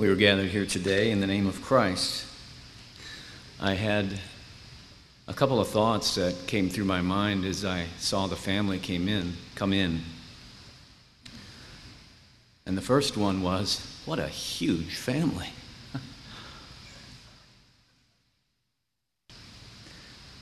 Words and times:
we 0.00 0.08
were 0.08 0.16
gathered 0.16 0.48
here 0.48 0.64
today 0.64 1.10
in 1.10 1.20
the 1.20 1.26
name 1.26 1.46
of 1.46 1.60
Christ, 1.60 2.24
I 3.60 3.74
had 3.74 4.18
a 5.28 5.34
couple 5.34 5.60
of 5.60 5.68
thoughts 5.68 6.14
that 6.14 6.46
came 6.46 6.70
through 6.70 6.86
my 6.86 7.02
mind 7.02 7.44
as 7.44 7.66
I 7.66 7.84
saw 7.98 8.26
the 8.26 8.34
family 8.34 8.78
came 8.78 9.10
in, 9.10 9.34
come 9.56 9.74
in. 9.74 10.00
And 12.64 12.78
the 12.78 12.82
first 12.82 13.18
one 13.18 13.42
was, 13.42 13.86
what 14.06 14.18
a 14.18 14.26
huge 14.26 14.96
family. 14.96 15.50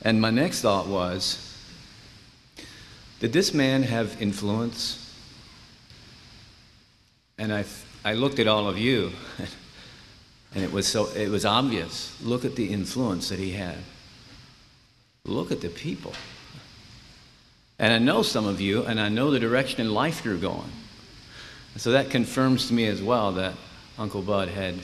and 0.02 0.20
my 0.20 0.30
next 0.30 0.60
thought 0.60 0.86
was, 0.86 1.52
did 3.18 3.32
this 3.32 3.52
man 3.52 3.82
have 3.82 4.22
influence? 4.22 5.12
And 7.38 7.52
I, 7.52 7.64
I 8.04 8.14
looked 8.14 8.38
at 8.38 8.46
all 8.46 8.68
of 8.68 8.78
you, 8.78 9.12
and 10.54 10.64
it 10.64 10.72
was, 10.72 10.86
so, 10.86 11.08
it 11.08 11.28
was 11.28 11.44
obvious. 11.44 12.16
Look 12.22 12.44
at 12.44 12.56
the 12.56 12.72
influence 12.72 13.28
that 13.28 13.38
he 13.38 13.52
had. 13.52 13.78
Look 15.24 15.52
at 15.52 15.60
the 15.60 15.68
people. 15.68 16.12
And 17.78 17.92
I 17.92 17.98
know 17.98 18.22
some 18.22 18.46
of 18.46 18.60
you, 18.60 18.84
and 18.84 19.00
I 19.00 19.08
know 19.08 19.30
the 19.30 19.38
direction 19.38 19.80
in 19.80 19.92
life 19.92 20.24
you're 20.24 20.36
going. 20.36 20.72
So 21.76 21.92
that 21.92 22.10
confirms 22.10 22.68
to 22.68 22.74
me 22.74 22.86
as 22.86 23.00
well 23.00 23.32
that 23.32 23.54
Uncle 23.98 24.22
Bud 24.22 24.48
had 24.48 24.74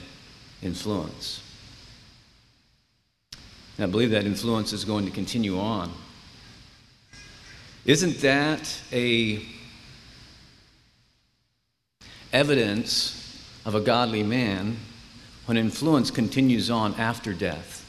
influence. 0.61 1.41
And 3.77 3.85
I 3.85 3.87
believe 3.87 4.11
that 4.11 4.25
influence 4.25 4.71
is 4.71 4.85
going 4.85 5.05
to 5.05 5.11
continue 5.11 5.59
on. 5.59 5.91
Isn't 7.85 8.19
that 8.21 8.81
a 8.91 9.45
evidence 12.35 13.41
of 13.65 13.75
a 13.75 13.79
godly 13.79 14.21
man 14.21 14.75
when 15.45 15.55
influence 15.55 16.11
continues 16.11 16.69
on 16.69 16.93
after 16.95 17.31
death? 17.33 17.81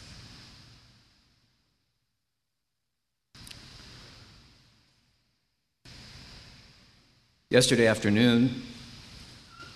Yesterday 7.50 7.88
afternoon, 7.88 8.62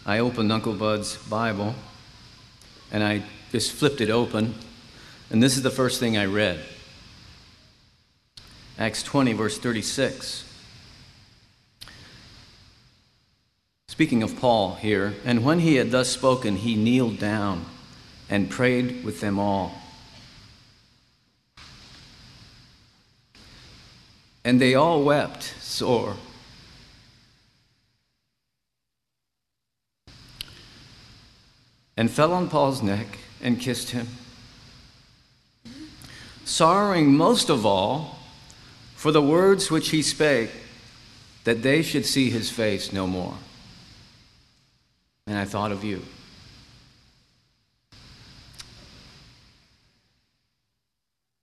I 0.07 0.21
opened 0.21 0.53
Uncle 0.53 0.75
Bud's 0.75 1.17
Bible 1.29 1.75
and 2.93 3.03
I 3.03 3.25
just 3.51 3.73
flipped 3.73 4.01
it 4.01 4.11
open, 4.11 4.55
and 5.31 5.43
this 5.43 5.57
is 5.57 5.65
the 5.65 5.71
first 5.71 5.99
thing 5.99 6.17
I 6.17 6.27
read. 6.27 6.61
Acts 8.79 9.03
20, 9.03 9.33
verse 9.33 9.59
36. 9.59 10.50
Speaking 13.91 14.23
of 14.23 14.39
Paul 14.39 14.77
here, 14.77 15.15
and 15.25 15.45
when 15.45 15.59
he 15.59 15.75
had 15.75 15.91
thus 15.91 16.09
spoken, 16.09 16.55
he 16.55 16.77
kneeled 16.77 17.19
down 17.19 17.67
and 18.31 18.49
prayed 18.49 19.05
with 19.05 19.21
them 19.21 19.37
all. 19.37 19.75
And 24.45 24.61
they 24.61 24.77
all 24.77 25.03
wept 25.03 25.43
sore. 25.61 26.15
And 31.97 32.09
fell 32.09 32.33
on 32.33 32.49
Paul's 32.49 32.85
neck 32.85 33.19
and 33.43 33.59
kissed 33.59 33.91
him, 33.91 34.07
sorrowing 36.45 37.17
most 37.17 37.51
of 37.51 37.67
all 37.67 38.21
for 38.95 39.11
the 39.11 39.21
words 39.21 39.69
which 39.69 39.91
he 39.91 40.01
spake, 40.01 40.53
that 41.43 41.65
they 41.65 41.83
should 41.83 42.07
see 42.07 42.31
his 42.31 42.51
face 42.51 42.93
no 42.93 43.09
more. 43.09 43.35
And 45.31 45.39
I 45.39 45.45
thought 45.45 45.71
of 45.71 45.85
you. 45.85 46.03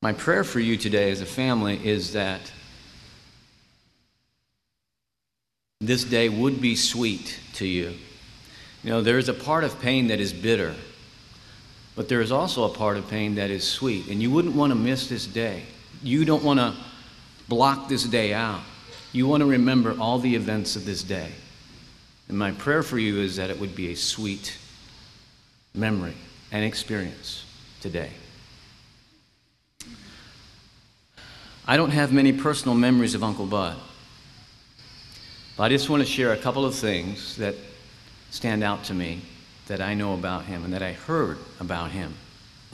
My 0.01 0.11
prayer 0.11 0.43
for 0.43 0.59
you 0.59 0.75
today 0.75 1.09
as 1.09 1.21
a 1.21 1.25
family 1.25 1.79
is 1.87 2.11
that 2.11 2.41
this 5.79 6.03
day 6.03 6.27
would 6.27 6.59
be 6.59 6.75
sweet 6.75 7.39
to 7.53 7.65
you. 7.65 7.93
You 8.83 8.89
know, 8.89 9.01
there 9.01 9.17
is 9.17 9.29
a 9.29 9.33
part 9.33 9.63
of 9.63 9.79
pain 9.79 10.07
that 10.07 10.19
is 10.19 10.33
bitter, 10.33 10.75
but 11.95 12.09
there 12.09 12.19
is 12.19 12.33
also 12.33 12.65
a 12.65 12.75
part 12.75 12.97
of 12.97 13.09
pain 13.09 13.35
that 13.35 13.49
is 13.49 13.65
sweet. 13.65 14.09
And 14.09 14.21
you 14.21 14.29
wouldn't 14.29 14.53
want 14.53 14.71
to 14.71 14.75
miss 14.77 15.07
this 15.07 15.25
day. 15.25 15.63
You 16.03 16.25
don't 16.25 16.43
want 16.43 16.59
to 16.59 16.75
block 17.47 17.87
this 17.87 18.03
day 18.03 18.33
out. 18.33 18.59
You 19.13 19.27
want 19.27 19.43
to 19.43 19.47
remember 19.47 19.95
all 19.97 20.19
the 20.19 20.35
events 20.35 20.75
of 20.75 20.83
this 20.83 21.03
day. 21.03 21.31
And 22.27 22.37
my 22.37 22.51
prayer 22.51 22.83
for 22.83 22.99
you 22.99 23.19
is 23.19 23.37
that 23.37 23.49
it 23.49 23.59
would 23.59 23.75
be 23.75 23.91
a 23.91 23.95
sweet 23.95 24.57
memory 25.73 26.15
and 26.51 26.65
experience 26.65 27.45
today. 27.81 28.11
I 31.65 31.77
don't 31.77 31.91
have 31.91 32.13
many 32.13 32.33
personal 32.33 32.75
memories 32.75 33.13
of 33.13 33.23
Uncle 33.23 33.45
Bud, 33.45 33.77
but 35.57 35.63
I 35.63 35.69
just 35.69 35.89
want 35.89 36.01
to 36.01 36.09
share 36.09 36.31
a 36.31 36.37
couple 36.37 36.65
of 36.65 36.73
things 36.75 37.35
that 37.37 37.55
stand 38.31 38.63
out 38.63 38.83
to 38.85 38.93
me 38.93 39.21
that 39.67 39.81
I 39.81 39.93
know 39.93 40.13
about 40.13 40.45
him 40.45 40.63
and 40.63 40.73
that 40.73 40.81
I 40.81 40.93
heard 40.93 41.37
about 41.59 41.91
him. 41.91 42.13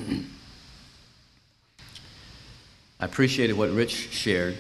I 2.99 3.05
appreciated 3.05 3.57
what 3.57 3.71
Rich 3.71 4.09
shared. 4.11 4.57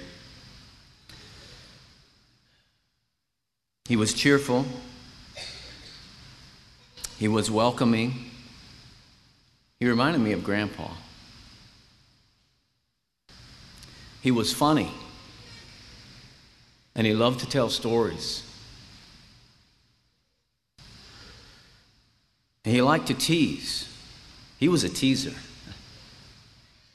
He 3.85 3.95
was 3.95 4.13
cheerful, 4.13 4.65
he 7.17 7.27
was 7.27 7.51
welcoming. 7.51 8.31
He 9.79 9.87
reminded 9.87 10.19
me 10.19 10.31
of 10.31 10.43
Grandpa. 10.43 10.89
He 14.21 14.31
was 14.31 14.53
funny, 14.53 14.89
and 16.95 17.05
he 17.05 17.13
loved 17.13 17.41
to 17.41 17.45
tell 17.45 17.69
stories. 17.69 18.43
And 22.63 22.73
he 22.73 22.81
liked 22.81 23.07
to 23.07 23.13
tease. 23.13 23.89
He 24.57 24.69
was 24.69 24.85
a 24.85 24.89
teaser. 24.89 25.33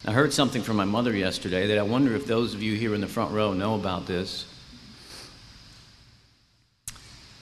I 0.07 0.13
heard 0.13 0.33
something 0.33 0.63
from 0.63 0.77
my 0.77 0.87
mother 0.87 1.15
yesterday 1.15 1.67
that 1.67 1.79
I 1.79 1.83
wonder 1.83 2.15
if 2.15 2.27
those 2.27 2.55
of 2.55 2.63
you 2.63 2.77
here 2.77 2.95
in 2.95 3.03
the 3.03 3.07
front 3.07 3.33
row 3.33 3.53
know 3.53 3.75
about 3.75 4.07
this. 4.07 4.47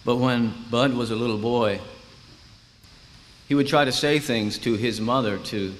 But 0.07 0.17
when 0.17 0.55
Bud 0.71 0.95
was 0.95 1.11
a 1.11 1.17
little 1.17 1.37
boy, 1.37 1.81
he 3.47 3.55
would 3.55 3.67
try 3.67 3.85
to 3.85 3.93
say 3.93 4.19
things 4.19 4.59
to 4.61 4.73
his 4.73 5.03
mother 5.03 5.37
to 5.37 5.75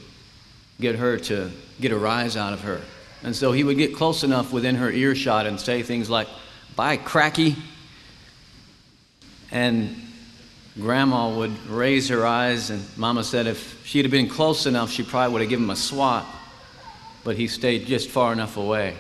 get 0.79 0.97
her 0.97 1.17
to 1.17 1.51
get 1.81 1.93
a 1.93 1.97
rise 1.97 2.37
out 2.37 2.53
of 2.53 2.61
her. 2.61 2.83
And 3.23 3.35
so 3.35 3.53
he 3.53 3.65
would 3.65 3.79
get 3.79 3.95
close 3.97 4.23
enough 4.23 4.53
within 4.53 4.75
her 4.75 4.91
earshot 4.91 5.47
and 5.47 5.59
say 5.59 5.83
things 5.83 6.11
like, 6.11 6.29
By, 6.77 6.99
cracky. 6.99 7.57
And 9.51 9.97
grandma 10.79 11.35
would 11.35 11.67
raise 11.69 12.11
her 12.11 12.27
eyes, 12.27 12.69
and 12.69 12.85
mama 12.99 13.25
said 13.25 13.47
if 13.47 13.87
she'd 13.87 14.05
have 14.05 14.13
been 14.13 14.29
close 14.29 14.67
enough, 14.67 14.91
she 14.91 15.03
probably 15.03 15.33
would 15.33 15.41
have 15.41 15.49
given 15.49 15.65
him 15.65 15.71
a 15.71 15.77
swat 15.77 16.27
but 17.27 17.37
he 17.37 17.49
stayed 17.49 17.87
just 17.87 18.09
far 18.09 18.33
enough 18.33 18.57
away. 18.57 18.95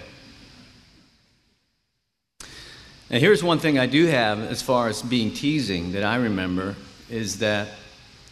Now, 3.09 3.21
here's 3.21 3.43
one 3.43 3.61
thing 3.61 3.79
I 3.79 3.87
do 3.87 4.07
have 4.07 4.41
as 4.41 4.63
far 4.63 4.89
as 4.89 5.01
being 5.01 5.31
teasing 5.31 5.93
that 5.93 6.03
I 6.03 6.17
remember 6.17 6.75
is 7.09 7.39
that 7.39 7.69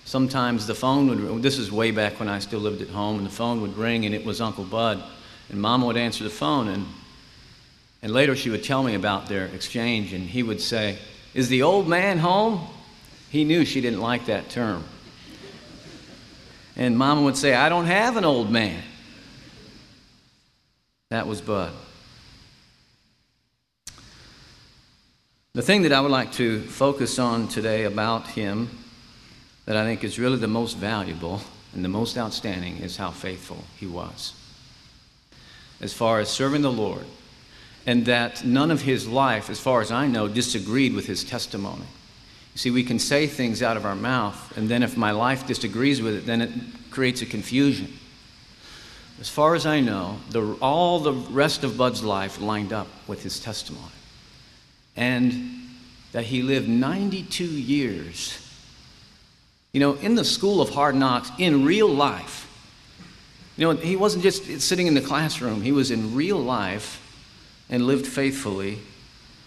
sometimes 0.05 0.67
the 0.67 0.75
phone 0.75 1.07
would, 1.09 1.43
this 1.43 1.59
is 1.59 1.71
way 1.71 1.93
back 1.93 2.19
when 2.19 2.29
I 2.29 2.41
still 2.41 2.59
lived 2.59 2.83
at 2.83 2.89
home, 2.89 3.19
and 3.19 3.27
the 3.27 3.31
phone 3.31 3.61
would 3.61 3.77
ring 3.77 4.05
and 4.05 4.13
it 4.13 4.25
was 4.25 4.41
Uncle 4.41 4.65
Bud, 4.65 5.01
and 5.49 5.61
Mama 5.61 5.87
would 5.87 5.97
answer 5.97 6.25
the 6.25 6.31
phone, 6.31 6.67
and, 6.67 6.87
and 8.03 8.13
later 8.13 8.35
she 8.35 8.51
would 8.51 8.65
tell 8.65 8.83
me 8.83 8.97
about 8.97 9.29
their 9.29 9.47
exchange, 9.47 10.13
and 10.13 10.29
he 10.29 10.43
would 10.43 10.61
say, 10.61 10.99
Is 11.35 11.49
the 11.49 11.63
old 11.63 11.87
man 11.87 12.19
home? 12.19 12.67
He 13.31 13.45
knew 13.45 13.65
she 13.65 13.81
didn't 13.81 14.01
like 14.01 14.27
that 14.27 14.49
term. 14.49 14.83
And 16.77 16.99
Mama 16.99 17.23
would 17.23 17.37
say, 17.37 17.55
I 17.55 17.69
don't 17.69 17.87
have 17.87 18.17
an 18.17 18.25
old 18.25 18.51
man. 18.51 18.83
That 21.11 21.29
was 21.29 21.41
Bud. 21.41 21.73
The 25.55 25.63
thing 25.63 25.83
that 25.83 25.93
I 25.93 26.01
would 26.01 26.11
like 26.11 26.33
to 26.33 26.61
focus 26.63 27.19
on 27.19 27.47
today 27.47 27.85
about 27.85 28.27
him, 28.27 28.69
that 29.67 29.77
I 29.77 29.85
think 29.85 30.03
is 30.03 30.19
really 30.19 30.39
the 30.39 30.49
most 30.49 30.77
valuable 30.77 31.41
and 31.73 31.85
the 31.85 31.89
most 31.89 32.19
outstanding, 32.19 32.79
is 32.79 32.97
how 32.97 33.13
faithful 33.13 33.63
he 33.77 33.87
was. 33.87 34.33
As 35.81 35.93
far 35.93 36.19
as 36.19 36.29
serving 36.29 36.63
the 36.63 36.73
Lord, 36.73 37.07
and 37.87 38.05
that 38.07 38.45
none 38.45 38.73
of 38.73 38.83
his 38.83 39.07
life, 39.07 39.49
as 39.49 39.61
far 39.61 39.81
as 39.81 39.93
I 39.93 40.09
know, 40.09 40.27
disagreed 40.27 40.93
with 40.93 41.07
his 41.07 41.23
testimony. 41.23 41.87
You 42.55 42.59
see, 42.59 42.71
we 42.73 42.83
can 42.83 42.99
say 42.99 43.29
things 43.29 43.63
out 43.63 43.77
of 43.77 43.87
our 43.87 43.95
mouth, 43.95 44.57
and 44.57 44.69
then 44.69 44.83
if 44.83 44.97
my 44.97 45.13
life 45.13 45.47
disagrees 45.47 46.03
with 46.03 46.15
it, 46.15 46.27
then 46.27 46.41
it 46.41 46.51
creates 46.91 47.23
a 47.23 47.27
confusion 47.27 47.93
as 49.21 49.29
far 49.29 49.55
as 49.55 49.65
I 49.65 49.81
know, 49.81 50.19
the, 50.31 50.57
all 50.61 50.99
the 50.99 51.13
rest 51.13 51.63
of 51.63 51.77
Bud's 51.77 52.03
life 52.03 52.41
lined 52.41 52.73
up 52.73 52.89
with 53.07 53.23
his 53.23 53.39
testimony. 53.39 53.93
And 54.97 55.51
that 56.13 56.25
he 56.25 56.43
lived 56.43 56.69
92 56.69 57.45
years 57.45 58.45
You 59.75 59.81
know, 59.81 59.95
in 59.95 60.15
the 60.15 60.25
school 60.25 60.61
of 60.61 60.71
hard 60.71 60.95
knocks, 60.95 61.33
in 61.37 61.65
real 61.65 61.89
life, 61.89 62.49
you 63.57 63.67
know, 63.67 63.75
he 63.75 63.97
wasn't 63.97 64.23
just 64.23 64.61
sitting 64.61 64.87
in 64.87 64.95
the 64.95 65.01
classroom, 65.01 65.63
he 65.63 65.73
was 65.73 65.91
in 65.91 66.15
real 66.15 66.39
life 66.39 67.01
and 67.69 67.85
lived 67.85 68.07
faithfully 68.07 68.79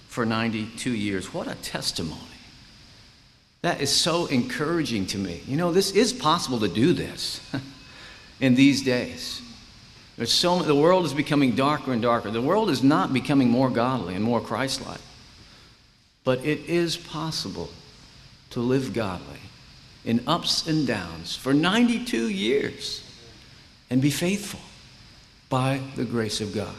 for 0.09 0.25
92 0.25 0.91
years. 0.91 1.33
What 1.33 1.47
a 1.47 1.55
testimony. 1.55 2.19
That 3.61 3.79
is 3.79 3.89
so 3.89 4.25
encouraging 4.25 5.07
to 5.07 5.17
me. 5.17 5.41
You 5.47 5.55
know, 5.55 5.71
this 5.71 5.91
is 5.91 6.11
possible 6.11 6.59
to 6.59 6.67
do 6.67 6.91
this 6.91 7.39
in 8.41 8.55
these 8.55 8.81
days. 8.81 9.41
There's 10.17 10.31
so 10.31 10.59
the 10.59 10.75
world 10.75 11.05
is 11.05 11.13
becoming 11.13 11.55
darker 11.55 11.93
and 11.93 12.01
darker. 12.01 12.31
The 12.31 12.41
world 12.41 12.69
is 12.69 12.83
not 12.83 13.13
becoming 13.13 13.49
more 13.49 13.69
godly 13.69 14.15
and 14.15 14.25
more 14.25 14.41
Christ-like. 14.41 14.99
But 16.27 16.43
it 16.43 16.65
is 16.67 16.97
possible 16.97 17.69
to 18.49 18.59
live 18.59 18.91
godly 18.91 19.39
in 20.03 20.21
ups 20.27 20.67
and 20.67 20.85
downs 20.85 21.37
for 21.37 21.53
92 21.53 22.27
years 22.27 23.01
and 23.89 24.01
be 24.01 24.09
faithful 24.09 24.59
by 25.47 25.79
the 25.95 26.03
grace 26.03 26.41
of 26.41 26.53
God. 26.53 26.75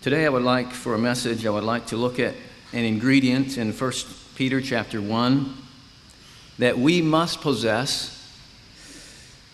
Today 0.00 0.24
I 0.24 0.28
would 0.28 0.44
like 0.44 0.70
for 0.70 0.94
a 0.94 0.98
message 0.98 1.44
I 1.44 1.50
would 1.50 1.64
like 1.64 1.86
to 1.86 1.96
look 1.96 2.20
at 2.20 2.36
an 2.72 2.84
ingredient 2.84 3.58
in 3.58 3.72
1 3.72 3.92
Peter 4.36 4.60
chapter 4.60 5.02
1 5.02 5.52
that 6.60 6.78
we 6.78 7.02
must 7.02 7.40
possess 7.40 8.32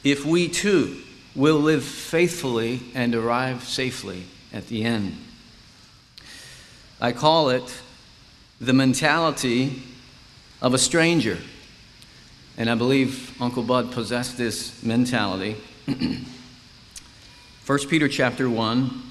if 0.05 0.27
we 0.27 0.47
too 0.47 1.01
will 1.35 1.59
live 1.59 1.85
faithfully 1.85 2.81
and 2.95 3.15
arrive 3.15 3.65
safely 3.65 4.25
at 4.53 4.67
the 4.69 4.85
end. 4.85 5.17
I 7.01 7.13
call 7.13 7.51
it 7.51 7.81
the 8.61 8.73
mentality 8.73 9.83
of 10.61 10.75
a 10.75 10.79
stranger. 10.79 11.39
And 12.57 12.69
I 12.69 12.75
believe 12.75 13.41
Uncle 13.41 13.63
Bud 13.63 13.93
possessed 13.93 14.37
this 14.37 14.83
mentality. 14.83 15.57
1 17.67 17.79
Peter 17.89 18.09
chapter 18.09 18.51
1 18.51 19.03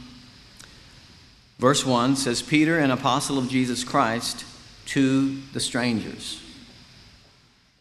verse 1.60 1.86
1 1.86 2.16
says 2.16 2.42
Peter 2.42 2.80
an 2.80 2.90
apostle 2.90 3.38
of 3.38 3.50
Jesus 3.50 3.84
Christ 3.84 4.46
to 4.88 5.40
the 5.54 5.60
strangers. 5.60 6.42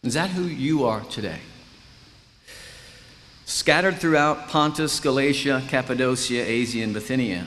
Is 0.02 0.14
that 0.14 0.30
who 0.30 0.42
you 0.42 0.84
are 0.84 1.00
today? 1.02 1.40
Scattered 3.48 3.96
throughout 3.96 4.48
Pontus, 4.48 5.00
Galatia, 5.00 5.62
Cappadocia, 5.68 6.44
Asia, 6.46 6.82
and 6.82 6.92
Bithynia. 6.92 7.46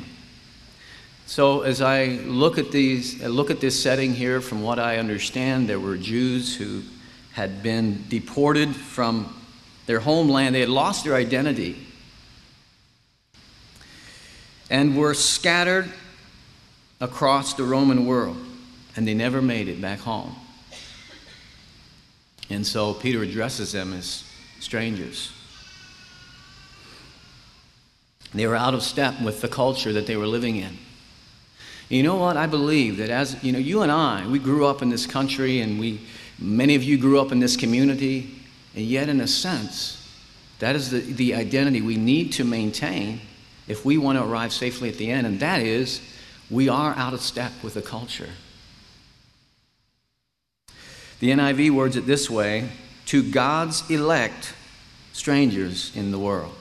So 1.27 1.61
as 1.61 1.79
I 1.79 2.05
look 2.25 2.57
at 2.57 2.71
these, 2.71 3.21
look 3.21 3.51
at 3.51 3.61
this 3.61 3.81
setting 3.81 4.15
here, 4.15 4.41
from 4.41 4.63
what 4.63 4.79
I 4.79 4.97
understand, 4.97 5.69
there 5.69 5.79
were 5.79 5.97
Jews 5.97 6.55
who 6.55 6.81
had 7.33 7.61
been 7.61 8.03
deported 8.09 8.75
from 8.75 9.31
their 9.85 9.99
homeland. 9.99 10.55
They 10.55 10.61
had 10.61 10.69
lost 10.69 11.03
their 11.03 11.13
identity 11.13 11.85
and 14.71 14.97
were 14.97 15.13
scattered 15.13 15.87
across 16.99 17.53
the 17.53 17.63
Roman 17.63 18.07
world, 18.07 18.37
and 18.95 19.07
they 19.07 19.13
never 19.13 19.39
made 19.39 19.67
it 19.67 19.79
back 19.79 19.99
home. 19.99 20.35
And 22.49 22.65
so 22.65 22.95
Peter 22.95 23.21
addresses 23.21 23.73
them 23.73 23.93
as 23.93 24.23
strangers. 24.59 25.31
They 28.33 28.47
were 28.47 28.55
out 28.55 28.73
of 28.73 28.81
step 28.83 29.21
with 29.21 29.41
the 29.41 29.47
culture 29.47 29.91
that 29.93 30.07
they 30.07 30.15
were 30.15 30.27
living 30.27 30.55
in. 30.55 30.77
You 31.89 32.03
know 32.03 32.15
what? 32.15 32.37
I 32.37 32.47
believe 32.47 32.97
that 32.97 33.09
as 33.09 33.43
you 33.43 33.51
know, 33.51 33.59
you 33.59 33.81
and 33.81 33.91
I, 33.91 34.25
we 34.25 34.39
grew 34.39 34.65
up 34.65 34.81
in 34.81 34.89
this 34.89 35.05
country 35.05 35.59
and 35.59 35.79
we 35.79 35.99
many 36.39 36.75
of 36.75 36.83
you 36.83 36.97
grew 36.97 37.19
up 37.19 37.31
in 37.31 37.39
this 37.39 37.55
community, 37.55 38.33
and 38.75 38.85
yet 38.85 39.09
in 39.09 39.21
a 39.21 39.27
sense, 39.27 39.97
that 40.59 40.75
is 40.75 40.89
the, 40.89 40.99
the 40.99 41.35
identity 41.35 41.81
we 41.81 41.97
need 41.97 42.33
to 42.33 42.43
maintain 42.43 43.21
if 43.67 43.85
we 43.85 43.97
want 43.97 44.17
to 44.17 44.23
arrive 44.23 44.51
safely 44.51 44.89
at 44.89 44.97
the 44.97 45.11
end, 45.11 45.27
and 45.27 45.39
that 45.39 45.61
is 45.61 46.01
we 46.49 46.67
are 46.67 46.93
out 46.95 47.13
of 47.13 47.21
step 47.21 47.51
with 47.63 47.73
the 47.73 47.81
culture. 47.81 48.29
The 51.19 51.29
NIV 51.29 51.71
words 51.71 51.95
it 51.95 52.07
this 52.07 52.29
way 52.29 52.69
to 53.07 53.29
God's 53.29 53.89
elect 53.89 54.55
strangers 55.13 55.95
in 55.95 56.11
the 56.11 56.17
world. 56.17 56.55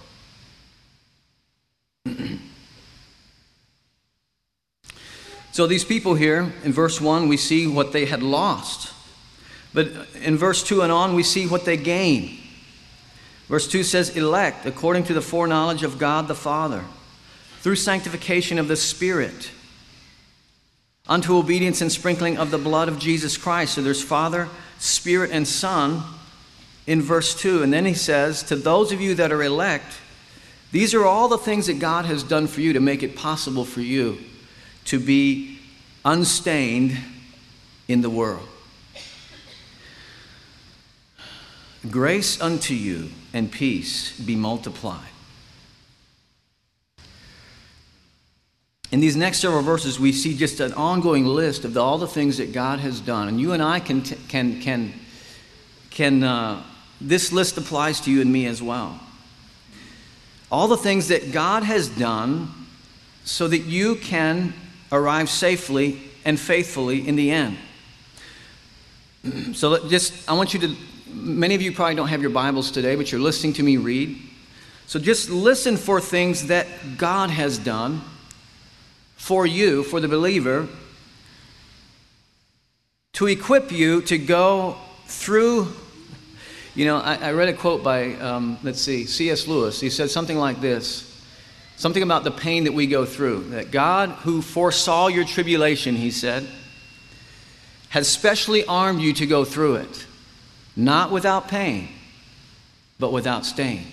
So 5.60 5.66
these 5.66 5.84
people 5.84 6.14
here, 6.14 6.54
in 6.64 6.72
verse 6.72 7.02
1, 7.02 7.28
we 7.28 7.36
see 7.36 7.66
what 7.66 7.92
they 7.92 8.06
had 8.06 8.22
lost. 8.22 8.94
But 9.74 9.88
in 10.22 10.38
verse 10.38 10.62
2 10.62 10.80
and 10.80 10.90
on, 10.90 11.14
we 11.14 11.22
see 11.22 11.46
what 11.46 11.66
they 11.66 11.76
gain. 11.76 12.38
Verse 13.46 13.68
2 13.68 13.82
says, 13.82 14.16
elect 14.16 14.64
according 14.64 15.04
to 15.04 15.12
the 15.12 15.20
foreknowledge 15.20 15.82
of 15.82 15.98
God 15.98 16.28
the 16.28 16.34
Father, 16.34 16.82
through 17.58 17.76
sanctification 17.76 18.58
of 18.58 18.68
the 18.68 18.76
Spirit, 18.76 19.50
unto 21.06 21.36
obedience 21.36 21.82
and 21.82 21.92
sprinkling 21.92 22.38
of 22.38 22.50
the 22.50 22.56
blood 22.56 22.88
of 22.88 22.98
Jesus 22.98 23.36
Christ. 23.36 23.74
So 23.74 23.82
there's 23.82 24.02
Father, 24.02 24.48
Spirit, 24.78 25.30
and 25.30 25.46
Son 25.46 26.02
in 26.86 27.02
verse 27.02 27.38
2. 27.38 27.62
And 27.62 27.70
then 27.70 27.84
he 27.84 27.92
says, 27.92 28.42
To 28.44 28.56
those 28.56 28.92
of 28.92 29.02
you 29.02 29.14
that 29.16 29.30
are 29.30 29.42
elect, 29.42 30.00
these 30.72 30.94
are 30.94 31.04
all 31.04 31.28
the 31.28 31.36
things 31.36 31.66
that 31.66 31.80
God 31.80 32.06
has 32.06 32.22
done 32.22 32.46
for 32.46 32.62
you 32.62 32.72
to 32.72 32.80
make 32.80 33.02
it 33.02 33.14
possible 33.14 33.66
for 33.66 33.82
you 33.82 34.20
to 34.86 34.98
be 34.98 35.49
unstained 36.04 36.96
in 37.88 38.00
the 38.00 38.10
world. 38.10 38.48
Grace 41.90 42.40
unto 42.40 42.74
you 42.74 43.10
and 43.32 43.50
peace 43.50 44.18
be 44.20 44.36
multiplied. 44.36 45.08
In 48.92 49.00
these 49.00 49.16
next 49.16 49.38
several 49.38 49.62
verses, 49.62 50.00
we 50.00 50.12
see 50.12 50.36
just 50.36 50.58
an 50.58 50.72
ongoing 50.72 51.24
list 51.24 51.64
of 51.64 51.76
all 51.76 51.96
the 51.96 52.08
things 52.08 52.38
that 52.38 52.52
God 52.52 52.80
has 52.80 53.00
done. 53.00 53.28
And 53.28 53.40
you 53.40 53.52
and 53.52 53.62
I 53.62 53.78
can, 53.78 54.02
can, 54.02 54.60
can, 54.60 54.92
can 55.90 56.24
uh, 56.24 56.62
this 57.00 57.32
list 57.32 57.56
applies 57.56 58.00
to 58.02 58.10
you 58.10 58.20
and 58.20 58.32
me 58.32 58.46
as 58.46 58.60
well. 58.60 58.98
All 60.50 60.66
the 60.66 60.76
things 60.76 61.08
that 61.08 61.30
God 61.30 61.62
has 61.62 61.88
done 61.88 62.52
so 63.24 63.46
that 63.46 63.58
you 63.58 63.94
can 63.94 64.52
arrive 64.92 65.30
safely 65.30 66.00
and 66.24 66.38
faithfully 66.38 67.06
in 67.06 67.16
the 67.16 67.30
end. 67.30 67.56
So 69.54 69.88
just, 69.88 70.28
I 70.28 70.32
want 70.32 70.54
you 70.54 70.60
to, 70.60 70.76
many 71.12 71.54
of 71.54 71.62
you 71.62 71.72
probably 71.72 71.94
don't 71.94 72.08
have 72.08 72.22
your 72.22 72.30
Bibles 72.30 72.70
today, 72.70 72.96
but 72.96 73.12
you're 73.12 73.20
listening 73.20 73.52
to 73.54 73.62
me 73.62 73.76
read. 73.76 74.18
So 74.86 74.98
just 74.98 75.30
listen 75.30 75.76
for 75.76 76.00
things 76.00 76.46
that 76.48 76.66
God 76.96 77.30
has 77.30 77.58
done 77.58 78.00
for 79.16 79.46
you, 79.46 79.82
for 79.82 80.00
the 80.00 80.08
believer, 80.08 80.66
to 83.12 83.26
equip 83.26 83.70
you 83.70 84.00
to 84.02 84.16
go 84.16 84.76
through. 85.06 85.68
You 86.74 86.86
know, 86.86 86.96
I, 86.96 87.16
I 87.16 87.32
read 87.32 87.50
a 87.50 87.52
quote 87.52 87.84
by, 87.84 88.14
um, 88.14 88.58
let's 88.62 88.80
see, 88.80 89.04
C.S. 89.04 89.46
Lewis. 89.46 89.80
He 89.80 89.90
said 89.90 90.10
something 90.10 90.38
like 90.38 90.60
this 90.60 91.09
Something 91.80 92.02
about 92.02 92.24
the 92.24 92.30
pain 92.30 92.64
that 92.64 92.72
we 92.72 92.86
go 92.86 93.06
through. 93.06 93.44
That 93.52 93.70
God, 93.70 94.10
who 94.10 94.42
foresaw 94.42 95.06
your 95.06 95.24
tribulation, 95.24 95.96
he 95.96 96.10
said, 96.10 96.46
has 97.88 98.06
specially 98.06 98.66
armed 98.66 99.00
you 99.00 99.14
to 99.14 99.26
go 99.26 99.46
through 99.46 99.76
it, 99.76 100.06
not 100.76 101.10
without 101.10 101.48
pain, 101.48 101.88
but 102.98 103.14
without 103.14 103.46
stain. 103.46 103.86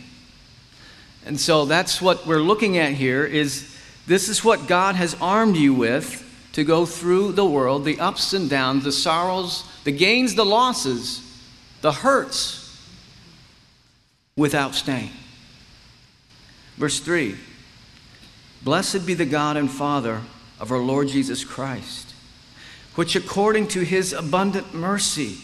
And 1.25 1.39
so 1.39 1.63
that's 1.63 2.01
what 2.01 2.27
we're 2.27 2.41
looking 2.41 2.77
at 2.77 2.91
here 2.91 3.23
is 3.23 3.73
this 4.05 4.27
is 4.27 4.43
what 4.43 4.67
God 4.67 4.95
has 4.95 5.15
armed 5.21 5.55
you 5.55 5.73
with 5.73 6.25
to 6.51 6.65
go 6.65 6.85
through 6.85 7.31
the 7.31 7.45
world, 7.45 7.85
the 7.85 8.01
ups 8.01 8.33
and 8.33 8.49
downs, 8.49 8.83
the 8.83 8.91
sorrows, 8.91 9.63
the 9.85 9.93
gains, 9.93 10.35
the 10.35 10.43
losses, 10.43 11.21
the 11.79 11.93
hurts, 11.93 12.85
without 14.35 14.75
stain. 14.75 15.11
Verse 16.75 16.99
3 16.99 17.37
Blessed 18.67 19.05
be 19.05 19.13
the 19.13 19.25
God 19.25 19.55
and 19.55 19.71
Father 19.71 20.23
of 20.59 20.73
our 20.73 20.77
Lord 20.79 21.07
Jesus 21.07 21.45
Christ, 21.45 22.13
which 22.95 23.15
according 23.15 23.69
to 23.69 23.79
his 23.79 24.11
abundant 24.11 24.73
mercy 24.73 25.37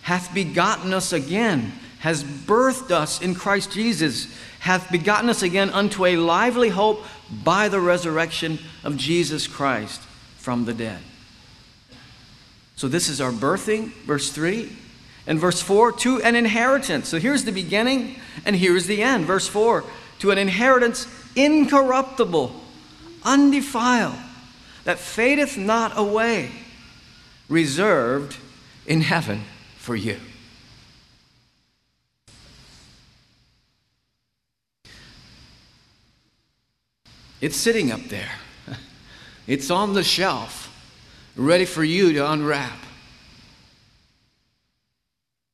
hath 0.00 0.32
begotten 0.32 0.94
us 0.94 1.12
again, 1.12 1.72
has 1.98 2.24
birthed 2.24 2.90
us 2.90 3.20
in 3.20 3.34
Christ 3.34 3.70
Jesus, 3.70 4.34
hath 4.60 4.90
begotten 4.90 5.28
us 5.28 5.42
again 5.42 5.68
unto 5.68 6.06
a 6.06 6.16
lively 6.16 6.70
hope 6.70 7.04
by 7.44 7.68
the 7.68 7.78
resurrection 7.78 8.58
of 8.82 8.96
Jesus 8.96 9.46
Christ 9.46 10.00
from 10.38 10.64
the 10.64 10.72
dead. 10.72 11.00
So 12.76 12.88
this 12.88 13.10
is 13.10 13.20
our 13.20 13.30
birthing, 13.30 13.92
verse 14.06 14.32
3. 14.32 14.74
And 15.24 15.38
verse 15.38 15.62
4, 15.62 15.92
to 15.98 16.20
an 16.22 16.34
inheritance. 16.34 17.08
So 17.08 17.18
here's 17.20 17.44
the 17.44 17.52
beginning 17.52 18.16
and 18.44 18.56
here's 18.56 18.86
the 18.86 19.02
end. 19.02 19.26
Verse 19.26 19.46
4 19.46 19.84
to 20.22 20.30
an 20.30 20.38
inheritance 20.38 21.08
incorruptible, 21.34 22.54
undefiled, 23.24 24.14
that 24.84 24.96
fadeth 24.96 25.58
not 25.58 25.98
away, 25.98 26.48
reserved 27.48 28.36
in 28.86 29.00
heaven 29.00 29.42
for 29.78 29.96
you. 29.96 30.16
It's 37.40 37.56
sitting 37.56 37.90
up 37.90 38.02
there. 38.04 38.30
It's 39.48 39.72
on 39.72 39.92
the 39.92 40.04
shelf, 40.04 40.70
ready 41.34 41.64
for 41.64 41.82
you 41.82 42.12
to 42.12 42.30
unwrap. 42.30 42.78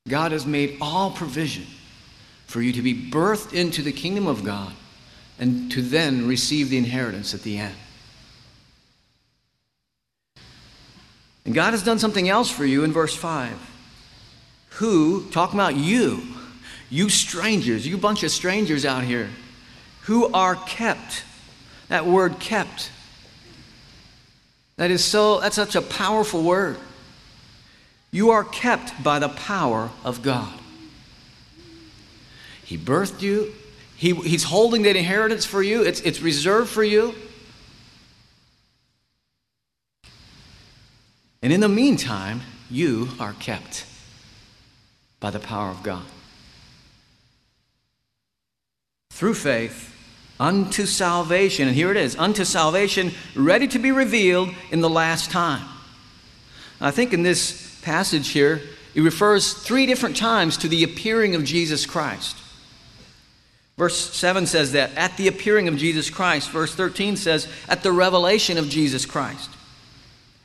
God 0.07 0.33
has 0.33 0.45
made 0.45 0.77
all 0.83 1.11
provision 1.11 1.65
for 2.49 2.61
you 2.61 2.73
to 2.73 2.83
be 2.83 2.95
birthed 2.95 3.53
into 3.53 3.83
the 3.83 3.93
kingdom 3.93 4.27
of 4.27 4.43
God 4.43 4.73
and 5.39 5.71
to 5.71 5.81
then 5.81 6.27
receive 6.27 6.71
the 6.71 6.79
inheritance 6.79 7.33
at 7.33 7.43
the 7.43 7.59
end. 7.59 7.75
And 11.45 11.55
God 11.55 11.71
has 11.71 11.85
done 11.85 12.01
something 12.01 12.29
else 12.29 12.51
for 12.51 12.67
you 12.67 12.83
in 12.83 12.93
verse 12.93 13.15
5. 13.15 13.57
Who, 14.71 15.31
talking 15.31 15.59
about 15.59 15.77
you, 15.77 16.23
you 16.91 17.09
strangers, 17.09 17.87
you 17.87 17.97
bunch 17.97 18.23
of 18.23 18.31
strangers 18.31 18.85
out 18.85 19.05
here, 19.05 19.31
who 20.03 20.33
are 20.33 20.57
kept 20.57 21.25
that 21.89 22.07
word 22.07 22.39
kept. 22.39 22.91
That 24.77 24.91
is 24.91 25.05
so, 25.05 25.41
that's 25.41 25.57
such 25.57 25.75
a 25.75 25.83
powerful 25.83 26.43
word. 26.43 26.77
You 28.11 28.31
are 28.31 28.45
kept 28.45 29.03
by 29.03 29.19
the 29.19 29.29
power 29.29 29.91
of 30.05 30.23
God. 30.23 30.53
He 32.69 32.77
birthed 32.77 33.23
you, 33.23 33.55
he, 33.97 34.13
He's 34.13 34.45
holding 34.45 34.83
that 34.83 34.95
inheritance 34.95 35.47
for 35.47 35.63
you, 35.63 35.85
it's, 35.85 36.03
it's 36.03 36.21
reserved 36.21 36.69
for 36.69 36.85
you. 36.85 37.15
And 41.41 41.51
in 41.51 41.61
the 41.61 41.69
meantime, 41.69 42.43
you 42.69 43.09
are 43.19 43.33
kept 43.33 43.87
by 45.19 45.31
the 45.31 45.39
power 45.39 45.71
of 45.71 45.83
God. 45.83 46.05
Through 49.13 49.35
faith, 49.35 49.95
unto 50.39 50.85
salvation. 50.85 51.69
And 51.69 51.75
here 51.75 51.91
it 51.91 51.97
is 51.97 52.17
unto 52.17 52.45
salvation, 52.45 53.13
ready 53.35 53.67
to 53.69 53.79
be 53.79 53.93
revealed 53.93 54.51
in 54.71 54.83
the 54.83 54.91
last 54.91 55.31
time. 55.31 55.67
I 56.83 56.91
think 56.91 57.15
in 57.15 57.23
this 57.23 57.81
passage 57.81 58.29
here, 58.29 58.61
it 58.95 59.01
refers 59.01 59.55
three 59.55 59.87
different 59.87 60.19
times 60.19 60.59
to 60.59 60.69
the 60.69 60.85
appearing 60.85 61.35
of 61.35 61.45
Jesus 61.45 61.87
Christ. 61.87 62.37
Verse 63.79 64.13
7 64.13 64.47
says 64.47 64.73
that 64.73 64.93
at 64.97 65.17
the 65.17 65.29
appearing 65.29 65.69
of 65.69 65.77
Jesus 65.77 66.11
Christ. 66.11 66.51
Verse 66.51 66.75
13 66.75 67.17
says 67.17 67.47
at 67.69 67.85
the 67.85 67.93
revelation 67.93 68.59
of 68.59 68.69
Jesus 68.69 69.07
Christ. 69.07 69.49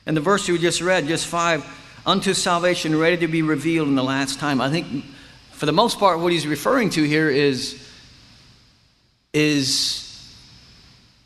And 0.06 0.16
the 0.16 0.20
verse 0.20 0.48
we 0.48 0.56
just 0.56 0.80
read, 0.80 1.08
just 1.08 1.26
5, 1.26 1.66
unto 2.06 2.32
salvation 2.32 2.96
ready 2.96 3.16
to 3.18 3.26
be 3.26 3.42
revealed 3.42 3.88
in 3.88 3.96
the 3.96 4.04
last 4.04 4.38
time. 4.38 4.60
I 4.60 4.70
think 4.70 5.04
for 5.50 5.66
the 5.66 5.72
most 5.72 5.98
part, 5.98 6.20
what 6.20 6.30
he's 6.32 6.46
referring 6.46 6.90
to 6.90 7.02
here 7.02 7.28
is 7.28 7.80
is 9.32 10.00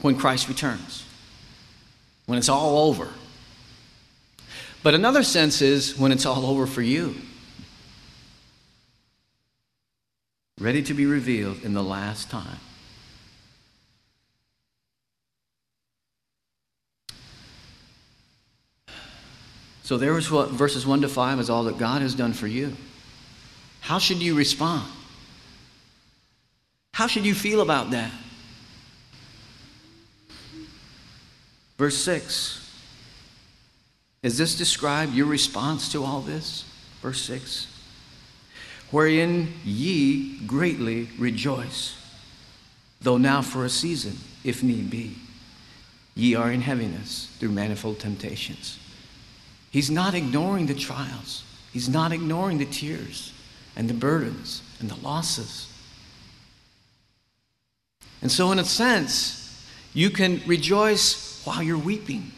when 0.01 0.17
Christ 0.17 0.49
returns, 0.49 1.05
when 2.25 2.39
it's 2.39 2.49
all 2.49 2.89
over. 2.89 3.09
But 4.83 4.95
another 4.95 5.23
sense 5.23 5.61
is 5.61 5.99
when 5.99 6.11
it's 6.11 6.25
all 6.25 6.47
over 6.47 6.67
for 6.67 6.81
you. 6.81 7.17
Ready 10.59 10.83
to 10.83 10.95
be 10.95 11.07
revealed 11.07 11.63
in 11.63 11.73
the 11.73 11.83
last 11.83 12.31
time. 12.31 12.59
So 19.85 19.97
there 19.97 20.19
is 20.19 20.31
what 20.31 20.51
verses 20.51 20.87
1 20.87 21.01
to 21.01 21.09
5 21.09 21.41
is 21.41 21.49
all 21.49 21.65
that 21.65 21.79
God 21.79 22.03
has 22.03 22.15
done 22.15 22.33
for 22.33 22.47
you. 22.47 22.77
How 23.81 23.99
should 23.99 24.21
you 24.21 24.35
respond? 24.35 24.87
How 26.93 27.07
should 27.07 27.25
you 27.25 27.35
feel 27.35 27.63
about 27.63 27.91
that? 27.93 28.11
Verse 31.79 31.97
6. 31.97 32.71
Is 34.23 34.37
this 34.37 34.57
describe 34.57 35.15
your 35.15 35.27
response 35.27 35.91
to 35.93 36.05
all 36.05 36.21
this? 36.21 36.65
Verse 37.01 37.23
6. 37.23 37.78
Wherein 38.91 39.53
ye 39.65 40.39
greatly 40.47 41.09
rejoice, 41.19 41.97
though 43.01 43.19
now 43.19 43.43
for 43.43 43.65
a 43.65 43.71
season, 43.71 44.17
if 44.45 44.63
need 44.63 44.91
be, 44.91 45.17
ye 46.15 46.35
are 46.35 46.51
in 46.51 46.63
heaviness 46.63 47.27
through 47.39 47.51
manifold 47.51 48.01
temptations. 48.01 48.79
He's 49.71 49.91
not 49.91 50.15
ignoring 50.15 50.67
the 50.67 50.75
trials, 50.75 51.45
he's 51.73 51.89
not 51.89 52.13
ignoring 52.13 52.59
the 52.59 52.65
tears 52.65 53.33
and 53.77 53.89
the 53.89 53.95
burdens 53.95 54.63
and 54.81 54.91
the 54.91 54.97
losses. 54.97 55.67
And 58.21 58.33
so, 58.33 58.51
in 58.51 58.59
a 58.59 58.65
sense, 58.65 59.65
you 59.95 60.11
can 60.11 60.43
rejoice 60.47 61.41
while 61.45 61.63
you're 61.63 61.79
weeping. 61.79 62.33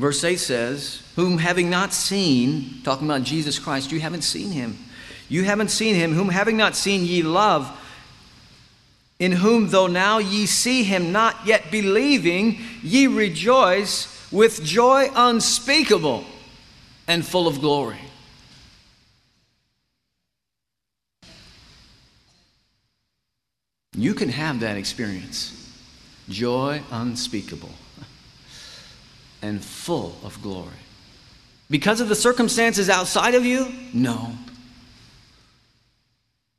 Verse 0.00 0.24
8 0.24 0.38
says, 0.38 1.02
Whom 1.14 1.36
having 1.36 1.68
not 1.68 1.92
seen, 1.92 2.80
talking 2.84 3.06
about 3.06 3.22
Jesus 3.22 3.58
Christ, 3.58 3.92
you 3.92 4.00
haven't 4.00 4.22
seen 4.22 4.50
him. 4.50 4.78
You 5.28 5.44
haven't 5.44 5.68
seen 5.68 5.94
him, 5.94 6.14
whom 6.14 6.30
having 6.30 6.56
not 6.56 6.74
seen 6.74 7.04
ye 7.04 7.22
love, 7.22 7.70
in 9.18 9.32
whom 9.32 9.68
though 9.68 9.88
now 9.88 10.16
ye 10.16 10.46
see 10.46 10.84
him 10.84 11.12
not 11.12 11.36
yet 11.44 11.70
believing, 11.70 12.58
ye 12.82 13.08
rejoice 13.08 14.08
with 14.32 14.64
joy 14.64 15.10
unspeakable 15.14 16.24
and 17.06 17.22
full 17.22 17.46
of 17.46 17.60
glory. 17.60 18.00
You 23.94 24.14
can 24.14 24.30
have 24.30 24.60
that 24.60 24.78
experience 24.78 25.56
joy 26.30 26.80
unspeakable 26.90 27.74
and 29.42 29.62
full 29.62 30.16
of 30.24 30.40
glory. 30.42 30.68
Because 31.68 32.00
of 32.00 32.08
the 32.08 32.14
circumstances 32.14 32.90
outside 32.90 33.34
of 33.34 33.44
you? 33.44 33.72
No. 33.92 34.32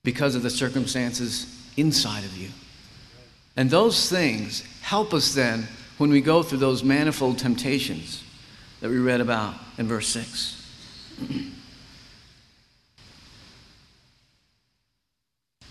Because 0.03 0.35
of 0.35 0.43
the 0.43 0.50
circumstances 0.50 1.53
inside 1.77 2.23
of 2.23 2.38
you. 2.38 2.50
And 3.57 3.69
those 3.69 4.09
things 4.09 4.63
help 4.81 5.13
us 5.13 5.33
then 5.33 5.67
when 5.97 6.09
we 6.09 6.21
go 6.21 6.41
through 6.41 6.59
those 6.59 6.83
manifold 6.83 7.38
temptations 7.38 8.23
that 8.79 8.89
we 8.89 8.97
read 8.97 9.21
about 9.21 9.55
in 9.77 9.88
verse 9.88 10.07
6. 10.07 10.57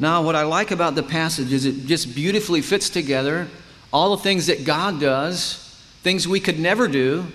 Now, 0.01 0.23
what 0.23 0.35
I 0.35 0.45
like 0.45 0.71
about 0.71 0.95
the 0.95 1.03
passage 1.03 1.53
is 1.53 1.67
it 1.67 1.85
just 1.85 2.15
beautifully 2.15 2.63
fits 2.63 2.89
together 2.89 3.49
all 3.93 4.17
the 4.17 4.23
things 4.23 4.47
that 4.47 4.65
God 4.65 4.99
does, 4.99 5.70
things 6.03 6.27
we 6.27 6.41
could 6.41 6.59
never 6.59 6.89
do, 6.89 7.27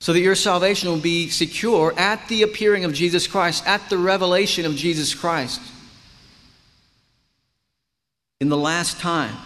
so 0.00 0.12
that 0.12 0.20
your 0.20 0.34
salvation 0.34 0.88
will 0.88 1.00
be 1.00 1.28
secure 1.28 1.92
at 1.98 2.26
the 2.28 2.42
appearing 2.42 2.84
of 2.84 2.92
Jesus 2.92 3.26
Christ, 3.26 3.66
at 3.66 3.88
the 3.90 3.98
revelation 3.98 4.64
of 4.64 4.76
Jesus 4.76 5.14
Christ 5.14 5.60
in 8.40 8.48
the 8.48 8.56
last 8.56 9.00
time. 9.00 9.36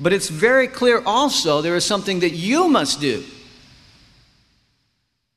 But 0.00 0.12
it's 0.12 0.28
very 0.28 0.68
clear 0.68 1.02
also 1.04 1.60
there 1.62 1.76
is 1.76 1.84
something 1.84 2.20
that 2.20 2.30
you 2.30 2.68
must 2.68 3.00
do. 3.00 3.24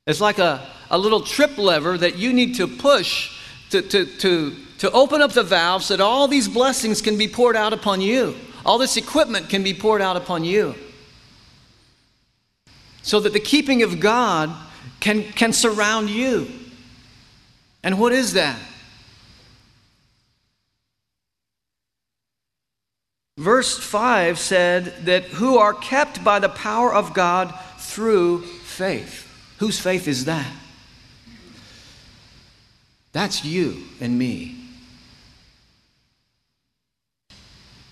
It's 0.07 0.21
like 0.21 0.39
a, 0.39 0.67
a 0.89 0.97
little 0.97 1.21
trip 1.21 1.57
lever 1.57 1.97
that 1.97 2.17
you 2.17 2.33
need 2.33 2.55
to 2.55 2.67
push 2.67 3.37
to, 3.69 3.81
to, 3.81 4.05
to, 4.05 4.55
to 4.79 4.91
open 4.91 5.21
up 5.21 5.31
the 5.31 5.43
valve 5.43 5.83
so 5.83 5.95
that 5.95 6.03
all 6.03 6.27
these 6.27 6.47
blessings 6.47 7.01
can 7.01 7.17
be 7.17 7.27
poured 7.27 7.55
out 7.55 7.73
upon 7.73 8.01
you. 8.01 8.35
All 8.65 8.77
this 8.77 8.97
equipment 8.97 9.49
can 9.49 9.63
be 9.63 9.73
poured 9.73 10.01
out 10.01 10.17
upon 10.17 10.43
you. 10.43 10.75
So 13.01 13.19
that 13.19 13.33
the 13.33 13.39
keeping 13.39 13.81
of 13.83 13.99
God 13.99 14.55
can, 14.99 15.23
can 15.23 15.53
surround 15.53 16.09
you. 16.09 16.47
And 17.83 17.99
what 17.99 18.13
is 18.13 18.33
that? 18.33 18.59
Verse 23.37 23.77
5 23.79 24.37
said 24.37 25.05
that 25.05 25.23
who 25.23 25.57
are 25.57 25.73
kept 25.73 26.23
by 26.23 26.37
the 26.37 26.49
power 26.49 26.93
of 26.93 27.13
God 27.13 27.53
through 27.77 28.43
faith. 28.43 29.27
Whose 29.57 29.79
faith 29.79 30.07
is 30.07 30.25
that? 30.25 30.51
That's 33.13 33.43
you 33.43 33.83
and 33.99 34.17
me. 34.17 34.57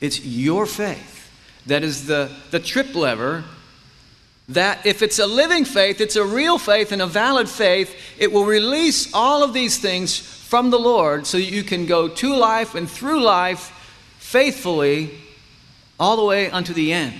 It's 0.02 0.26
your 0.26 0.66
faith 0.66 1.32
that 1.66 1.84
is 1.84 2.08
the, 2.08 2.32
the 2.52 2.60
trip 2.60 2.96
lever 2.96 3.44
that 4.50 4.84
if 4.86 5.02
it's 5.02 5.20
a 5.20 5.28
living 5.28 5.64
faith, 5.64 6.02
it's 6.02 6.16
a 6.16 6.26
real 6.26 6.58
faith 6.58 6.92
and 6.92 7.02
a 7.02 7.08
valid 7.08 7.48
faith, 7.48 7.96
it 8.18 8.32
will 8.32 8.46
release 8.46 9.14
all 9.14 9.44
of 9.44 9.54
these 9.54 9.78
things 9.78 10.18
from 10.18 10.72
the 10.72 10.80
Lord 10.80 11.28
so 11.28 11.38
that 11.38 11.52
you 11.52 11.62
can 11.62 11.86
go 11.86 12.08
to 12.08 12.36
life 12.36 12.74
and 12.74 12.90
through 12.90 13.22
life 13.22 13.72
faithfully 14.18 15.12
all 16.00 16.16
the 16.18 16.24
way 16.24 16.50
unto 16.50 16.74
the 16.74 16.92
end. 16.92 17.14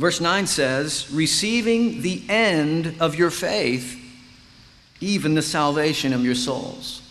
Verse 0.00 0.18
9 0.18 0.46
says, 0.46 1.10
receiving 1.12 2.00
the 2.00 2.24
end 2.26 2.96
of 3.00 3.16
your 3.16 3.30
faith, 3.30 4.02
even 4.98 5.34
the 5.34 5.42
salvation 5.42 6.14
of 6.14 6.24
your 6.24 6.34
souls. 6.34 7.02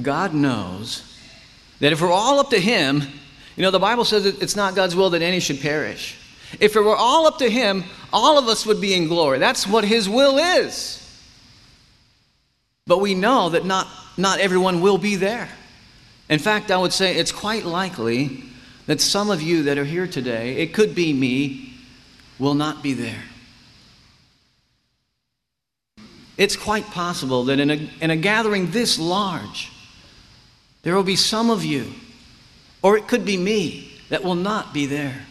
God 0.00 0.32
knows 0.32 1.02
that 1.80 1.92
if 1.92 2.00
we're 2.00 2.10
all 2.10 2.38
up 2.40 2.48
to 2.48 2.58
Him, 2.58 3.02
you 3.54 3.62
know, 3.62 3.70
the 3.70 3.78
Bible 3.78 4.06
says 4.06 4.24
it's 4.24 4.56
not 4.56 4.74
God's 4.74 4.96
will 4.96 5.10
that 5.10 5.20
any 5.20 5.38
should 5.38 5.60
perish. 5.60 6.16
If 6.60 6.76
it 6.76 6.80
were 6.80 6.96
all 6.96 7.26
up 7.26 7.36
to 7.40 7.50
Him, 7.50 7.84
all 8.10 8.38
of 8.38 8.48
us 8.48 8.64
would 8.64 8.80
be 8.80 8.94
in 8.94 9.06
glory. 9.06 9.38
That's 9.38 9.66
what 9.66 9.84
His 9.84 10.08
will 10.08 10.38
is. 10.38 11.02
But 12.86 13.02
we 13.02 13.14
know 13.14 13.50
that 13.50 13.66
not, 13.66 13.86
not 14.16 14.40
everyone 14.40 14.80
will 14.80 14.96
be 14.96 15.16
there. 15.16 15.50
In 16.28 16.38
fact, 16.38 16.70
I 16.70 16.76
would 16.76 16.92
say 16.92 17.16
it's 17.16 17.32
quite 17.32 17.64
likely 17.64 18.44
that 18.86 19.00
some 19.00 19.30
of 19.30 19.42
you 19.42 19.64
that 19.64 19.78
are 19.78 19.84
here 19.84 20.06
today, 20.06 20.56
it 20.56 20.72
could 20.72 20.94
be 20.94 21.12
me, 21.12 21.74
will 22.38 22.54
not 22.54 22.82
be 22.82 22.92
there. 22.94 23.22
It's 26.36 26.56
quite 26.56 26.86
possible 26.86 27.44
that 27.44 27.60
in 27.60 27.70
a, 27.70 27.90
in 28.00 28.10
a 28.10 28.16
gathering 28.16 28.70
this 28.70 28.98
large, 28.98 29.70
there 30.82 30.96
will 30.96 31.04
be 31.04 31.16
some 31.16 31.50
of 31.50 31.64
you, 31.64 31.92
or 32.82 32.96
it 32.96 33.06
could 33.06 33.24
be 33.24 33.36
me, 33.36 33.90
that 34.08 34.24
will 34.24 34.34
not 34.34 34.74
be 34.74 34.86
there. 34.86 35.26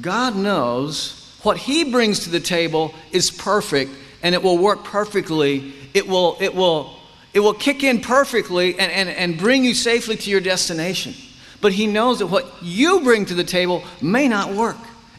God 0.00 0.36
knows 0.36 1.38
what 1.42 1.56
He 1.56 1.90
brings 1.90 2.20
to 2.20 2.30
the 2.30 2.40
table 2.40 2.94
is 3.10 3.30
perfect 3.30 3.90
and 4.22 4.34
it 4.34 4.42
will 4.42 4.58
work 4.58 4.84
perfectly. 4.84 5.72
It 5.94 6.06
will, 6.06 6.36
it 6.40 6.54
will, 6.54 6.96
it 7.34 7.40
will 7.40 7.54
kick 7.54 7.82
in 7.82 8.00
perfectly 8.00 8.78
and, 8.78 8.90
and, 8.90 9.08
and 9.08 9.38
bring 9.38 9.64
you 9.64 9.74
safely 9.74 10.16
to 10.16 10.30
your 10.30 10.40
destination. 10.40 11.14
But 11.60 11.72
he 11.72 11.86
knows 11.86 12.20
that 12.20 12.28
what 12.28 12.46
you 12.62 13.00
bring 13.00 13.26
to 13.26 13.34
the 13.34 13.44
table 13.44 13.84
may 14.00 14.28
not 14.28 14.54
work. 14.54 14.76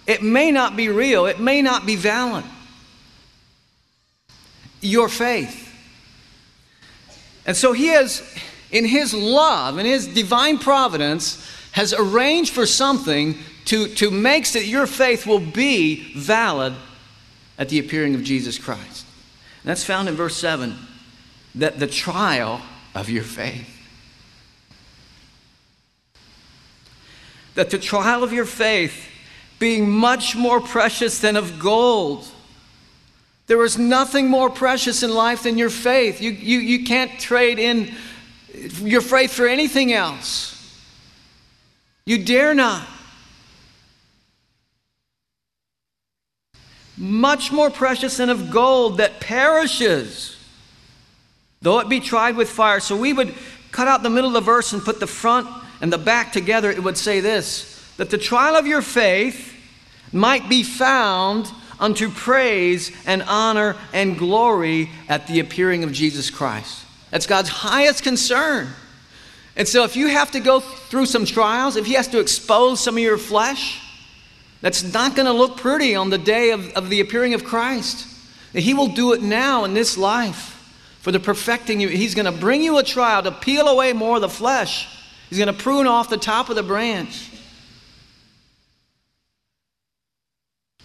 It 0.07 0.23
may 0.23 0.51
not 0.51 0.75
be 0.75 0.89
real. 0.89 1.25
It 1.25 1.39
may 1.39 1.61
not 1.61 1.85
be 1.85 1.95
valid. 1.95 2.45
Your 4.81 5.09
faith. 5.09 5.67
And 7.45 7.55
so 7.55 7.73
he 7.73 7.87
has, 7.87 8.23
in 8.71 8.85
his 8.85 9.13
love, 9.13 9.77
in 9.77 9.85
his 9.85 10.07
divine 10.07 10.57
providence, 10.57 11.45
has 11.71 11.93
arranged 11.93 12.53
for 12.53 12.65
something 12.65 13.37
to, 13.65 13.87
to 13.95 14.09
make 14.09 14.45
so 14.45 14.59
that 14.59 14.65
your 14.65 14.87
faith 14.87 15.27
will 15.27 15.39
be 15.39 16.13
valid 16.15 16.73
at 17.59 17.67
the 17.69 17.77
appearing 17.77 18.15
of 18.15 18.23
Jesus 18.23 18.57
Christ. 18.57 19.05
And 19.61 19.69
that's 19.69 19.83
found 19.83 20.07
in 20.07 20.15
verse 20.15 20.37
7 20.37 20.75
that 21.55 21.77
the 21.77 21.87
trial 21.87 22.61
of 22.95 23.09
your 23.09 23.23
faith. 23.23 23.75
That 27.55 27.69
the 27.69 27.77
trial 27.77 28.23
of 28.23 28.31
your 28.31 28.45
faith, 28.45 29.07
being 29.59 29.91
much 29.91 30.35
more 30.35 30.61
precious 30.61 31.19
than 31.19 31.35
of 31.35 31.59
gold, 31.59 32.25
there 33.47 33.63
is 33.65 33.77
nothing 33.77 34.27
more 34.27 34.49
precious 34.49 35.03
in 35.03 35.13
life 35.13 35.43
than 35.43 35.57
your 35.57 35.69
faith. 35.69 36.21
You, 36.21 36.31
you, 36.31 36.59
you 36.59 36.85
can't 36.85 37.19
trade 37.19 37.59
in 37.59 37.93
your 38.81 39.01
faith 39.01 39.34
for 39.34 39.47
anything 39.47 39.91
else. 39.91 40.55
You 42.05 42.23
dare 42.23 42.53
not. 42.53 42.88
Much 46.99 47.51
more 47.51 47.69
precious 47.69 48.17
than 48.17 48.29
of 48.29 48.51
gold 48.51 48.97
that 48.97 49.21
perishes, 49.21 50.38
though 51.62 51.79
it 51.79 51.88
be 51.88 52.01
tried 52.01 52.35
with 52.35 52.49
fire. 52.49 52.81
So 52.81 52.95
we 52.95 53.13
would 53.13 53.33
cut 53.71 53.88
out 53.88 54.03
the 54.03 54.09
middle 54.09 54.29
of 54.29 54.33
the 54.33 54.41
verse 54.41 54.73
and 54.73 54.83
put 54.83 54.99
the 54.99 55.07
front 55.07 55.47
and 55.81 55.91
the 55.91 55.97
back 55.97 56.33
together. 56.33 56.69
It 56.69 56.83
would 56.83 56.97
say 56.97 57.21
this 57.21 57.75
that 57.97 58.09
the 58.09 58.17
trial 58.17 58.55
of 58.55 58.67
your 58.67 58.81
faith 58.81 59.55
might 60.12 60.49
be 60.49 60.63
found 60.63 61.49
unto 61.79 62.09
praise 62.09 62.91
and 63.05 63.23
honor 63.23 63.75
and 63.93 64.17
glory 64.17 64.89
at 65.07 65.27
the 65.27 65.39
appearing 65.39 65.83
of 65.83 65.93
Jesus 65.93 66.29
Christ. 66.29 66.85
That's 67.12 67.25
God's 67.25 67.49
highest 67.49 68.03
concern. 68.03 68.67
And 69.55 69.67
so, 69.67 69.83
if 69.83 69.95
you 69.95 70.07
have 70.07 70.31
to 70.31 70.39
go 70.39 70.59
through 70.59 71.05
some 71.05 71.25
trials, 71.25 71.75
if 71.75 71.85
He 71.85 71.93
has 71.93 72.07
to 72.09 72.19
expose 72.19 72.79
some 72.81 72.95
of 72.95 73.03
your 73.03 73.17
flesh, 73.17 73.81
that's 74.62 74.93
not 74.93 75.15
going 75.15 75.26
to 75.26 75.32
look 75.32 75.58
pretty 75.58 75.95
on 75.95 76.10
the 76.10 76.17
day 76.17 76.52
of, 76.52 76.69
of 76.74 76.89
the 76.89 77.00
appearing 77.00 77.34
of 77.34 77.43
Christ. 77.43 78.08
He 78.54 78.74
will 78.74 78.88
do 78.88 79.13
it 79.13 79.22
now 79.22 79.63
in 79.63 79.74
this 79.74 79.98
life 79.98 80.56
for 81.02 81.12
the 81.12 81.19
perfecting 81.19 81.80
you. 81.80 81.88
He's 81.88 82.15
going 82.15 82.26
to 82.26 82.32
bring 82.32 82.62
you 82.62 82.78
a 82.78 82.84
trial 82.84 83.24
to 83.24 83.32
peel 83.32 83.67
away 83.67 83.93
more 83.93 84.15
of 84.15 84.22
the 84.22 84.30
flesh. 84.30 84.88
He's 85.30 85.38
going 85.38 85.54
to 85.54 85.63
prune 85.63 85.88
off 85.88 86.10
the 86.10 86.17
top 86.17 86.50
of 86.50 86.56
the 86.56 86.63
branch. 86.63 87.30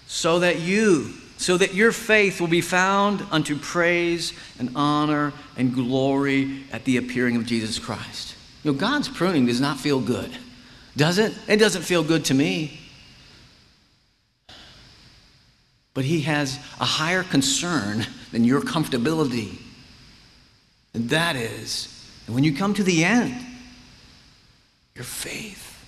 So 0.06 0.38
that 0.40 0.60
you, 0.60 1.12
so 1.38 1.56
that 1.56 1.74
your 1.74 1.90
faith 1.90 2.40
will 2.40 2.48
be 2.48 2.60
found 2.60 3.26
unto 3.32 3.58
praise 3.58 4.32
and 4.58 4.70
honor 4.76 5.32
and 5.56 5.74
glory 5.74 6.64
at 6.70 6.84
the 6.84 6.98
appearing 6.98 7.36
of 7.36 7.46
Jesus 7.46 7.78
Christ. 7.78 8.36
You 8.62 8.72
know, 8.72 8.78
God's 8.78 9.08
pruning 9.08 9.46
does 9.46 9.60
not 9.60 9.80
feel 9.80 10.00
good, 10.00 10.30
does 10.96 11.18
it? 11.18 11.34
It 11.48 11.56
doesn't 11.56 11.82
feel 11.82 12.04
good 12.04 12.26
to 12.26 12.34
me. 12.34 12.83
But 15.94 16.04
he 16.04 16.22
has 16.22 16.58
a 16.80 16.84
higher 16.84 17.22
concern 17.22 18.04
than 18.32 18.44
your 18.44 18.60
comfortability. 18.60 19.58
And 20.92 21.08
that 21.10 21.36
is, 21.36 21.88
when 22.26 22.42
you 22.44 22.54
come 22.54 22.74
to 22.74 22.82
the 22.82 23.04
end, 23.04 23.34
your 24.94 25.04
faith, 25.04 25.84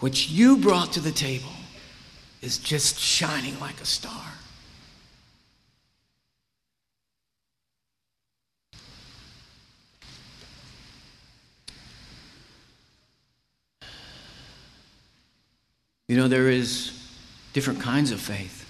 which 0.00 0.28
you 0.28 0.56
brought 0.56 0.92
to 0.92 1.00
the 1.00 1.12
table, 1.12 1.52
is 2.42 2.58
just 2.58 2.98
shining 2.98 3.58
like 3.60 3.80
a 3.80 3.86
star. 3.86 4.32
You 16.08 16.16
know, 16.16 16.28
there 16.28 16.48
is 16.48 16.95
different 17.56 17.80
kinds 17.80 18.10
of 18.10 18.20
faith. 18.20 18.66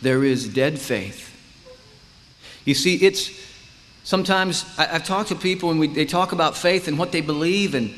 There 0.00 0.24
is 0.24 0.48
dead 0.48 0.78
faith. 0.78 1.30
You 2.64 2.72
see, 2.72 2.94
it's 2.94 3.30
sometimes 4.02 4.64
I, 4.78 4.86
have 4.86 5.04
talked 5.04 5.28
to 5.28 5.34
people 5.34 5.70
and 5.70 5.78
we, 5.78 5.88
they 5.88 6.06
talk 6.06 6.32
about 6.32 6.56
faith 6.56 6.88
and 6.88 6.98
what 6.98 7.12
they 7.12 7.20
believe, 7.20 7.74
and 7.74 7.94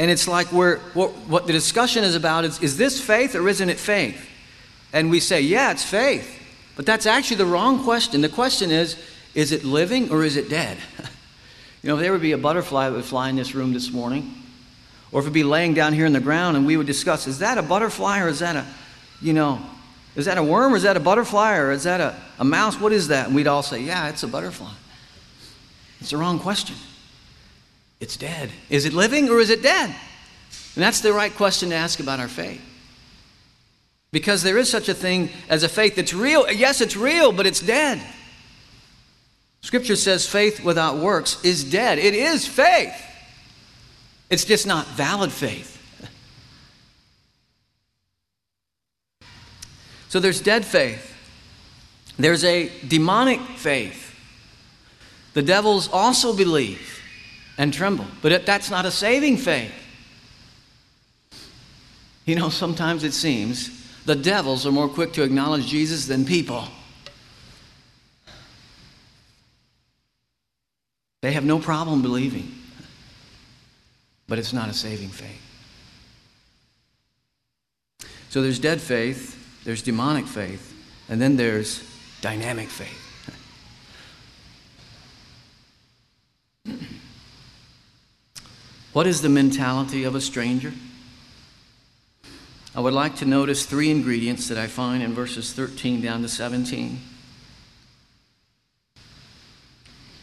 and 0.00 0.10
it's 0.10 0.26
like 0.26 0.50
we're 0.50 0.78
what, 0.94 1.12
what 1.28 1.46
the 1.46 1.52
discussion 1.52 2.02
is 2.02 2.16
about 2.16 2.44
is 2.44 2.60
is 2.64 2.76
this 2.76 3.00
faith 3.00 3.36
or 3.36 3.48
isn't 3.48 3.68
it 3.68 3.78
faith? 3.78 4.28
And 4.92 5.08
we 5.08 5.20
say, 5.20 5.40
yeah, 5.40 5.70
it's 5.70 5.84
faith, 5.84 6.28
but 6.74 6.84
that's 6.84 7.06
actually 7.06 7.36
the 7.36 7.46
wrong 7.46 7.84
question. 7.84 8.22
The 8.22 8.28
question 8.28 8.72
is, 8.72 8.96
is 9.36 9.52
it 9.52 9.62
living 9.62 10.10
or 10.10 10.24
is 10.24 10.36
it 10.36 10.50
dead? 10.50 10.78
You 11.84 11.88
know, 11.88 11.96
if 11.96 12.00
there 12.00 12.12
would 12.12 12.22
be 12.22 12.32
a 12.32 12.38
butterfly 12.38 12.88
that 12.88 12.96
would 12.96 13.04
fly 13.04 13.28
in 13.28 13.36
this 13.36 13.54
room 13.54 13.74
this 13.74 13.92
morning, 13.92 14.32
or 15.12 15.20
if 15.20 15.24
it'd 15.24 15.34
be 15.34 15.44
laying 15.44 15.74
down 15.74 15.92
here 15.92 16.06
in 16.06 16.14
the 16.14 16.20
ground 16.20 16.56
and 16.56 16.64
we 16.64 16.78
would 16.78 16.86
discuss, 16.86 17.26
is 17.26 17.40
that 17.40 17.58
a 17.58 17.62
butterfly 17.62 18.20
or 18.20 18.28
is 18.28 18.38
that 18.38 18.56
a, 18.56 18.64
you 19.20 19.34
know, 19.34 19.60
is 20.16 20.24
that 20.24 20.38
a 20.38 20.42
worm 20.42 20.72
or 20.72 20.76
is 20.76 20.84
that 20.84 20.96
a 20.96 21.00
butterfly 21.00 21.58
or 21.58 21.72
is 21.72 21.82
that 21.82 22.00
a, 22.00 22.16
a 22.38 22.44
mouse? 22.44 22.80
What 22.80 22.92
is 22.92 23.08
that? 23.08 23.26
And 23.26 23.34
we'd 23.36 23.46
all 23.46 23.62
say, 23.62 23.82
yeah, 23.82 24.08
it's 24.08 24.22
a 24.22 24.26
butterfly. 24.26 24.72
It's 26.00 26.08
the 26.08 26.16
wrong 26.16 26.38
question. 26.38 26.74
It's 28.00 28.16
dead. 28.16 28.50
Is 28.70 28.86
it 28.86 28.94
living 28.94 29.28
or 29.28 29.38
is 29.38 29.50
it 29.50 29.62
dead? 29.62 29.90
And 29.90 30.82
that's 30.82 31.02
the 31.02 31.12
right 31.12 31.34
question 31.34 31.68
to 31.68 31.74
ask 31.74 32.00
about 32.00 32.18
our 32.18 32.28
faith. 32.28 32.62
Because 34.10 34.42
there 34.42 34.56
is 34.56 34.70
such 34.70 34.88
a 34.88 34.94
thing 34.94 35.28
as 35.50 35.64
a 35.64 35.68
faith 35.68 35.96
that's 35.96 36.14
real. 36.14 36.50
Yes, 36.50 36.80
it's 36.80 36.96
real, 36.96 37.30
but 37.30 37.46
it's 37.46 37.60
dead. 37.60 38.00
Scripture 39.64 39.96
says 39.96 40.26
faith 40.26 40.62
without 40.62 40.98
works 40.98 41.42
is 41.42 41.64
dead. 41.64 41.98
It 41.98 42.12
is 42.12 42.46
faith, 42.46 42.94
it's 44.28 44.44
just 44.44 44.66
not 44.66 44.86
valid 44.88 45.32
faith. 45.32 45.70
So 50.10 50.20
there's 50.20 50.40
dead 50.40 50.64
faith, 50.64 51.12
there's 52.18 52.44
a 52.44 52.70
demonic 52.86 53.40
faith. 53.40 54.14
The 55.32 55.42
devils 55.42 55.88
also 55.88 56.36
believe 56.36 57.02
and 57.58 57.74
tremble, 57.74 58.06
but 58.22 58.46
that's 58.46 58.70
not 58.70 58.84
a 58.84 58.92
saving 58.92 59.38
faith. 59.38 59.72
You 62.26 62.36
know, 62.36 62.50
sometimes 62.50 63.02
it 63.02 63.12
seems 63.12 63.70
the 64.04 64.14
devils 64.14 64.66
are 64.66 64.72
more 64.72 64.88
quick 64.88 65.14
to 65.14 65.24
acknowledge 65.24 65.66
Jesus 65.66 66.06
than 66.06 66.24
people. 66.24 66.68
They 71.24 71.32
have 71.32 71.46
no 71.46 71.58
problem 71.58 72.02
believing, 72.02 72.54
but 74.28 74.38
it's 74.38 74.52
not 74.52 74.68
a 74.68 74.74
saving 74.74 75.08
faith. 75.08 75.40
So 78.28 78.42
there's 78.42 78.58
dead 78.58 78.78
faith, 78.78 79.64
there's 79.64 79.80
demonic 79.80 80.26
faith, 80.26 80.74
and 81.08 81.22
then 81.22 81.38
there's 81.38 81.82
dynamic 82.20 82.68
faith. 82.68 83.00
What 88.92 89.06
is 89.06 89.22
the 89.22 89.30
mentality 89.30 90.04
of 90.04 90.14
a 90.14 90.20
stranger? 90.20 90.74
I 92.74 92.80
would 92.80 92.92
like 92.92 93.16
to 93.16 93.24
notice 93.24 93.64
three 93.64 93.90
ingredients 93.90 94.48
that 94.48 94.58
I 94.58 94.66
find 94.66 95.02
in 95.02 95.14
verses 95.14 95.54
13 95.54 96.02
down 96.02 96.20
to 96.20 96.28
17. 96.28 97.00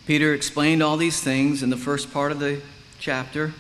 Peter 0.06 0.34
explained 0.34 0.82
all 0.82 0.98
these 0.98 1.22
things 1.22 1.64
in 1.64 1.70
the 1.70 1.78
first 1.78 2.12
part 2.12 2.32
of 2.32 2.40
the 2.40 2.62
chapter. 3.00 3.54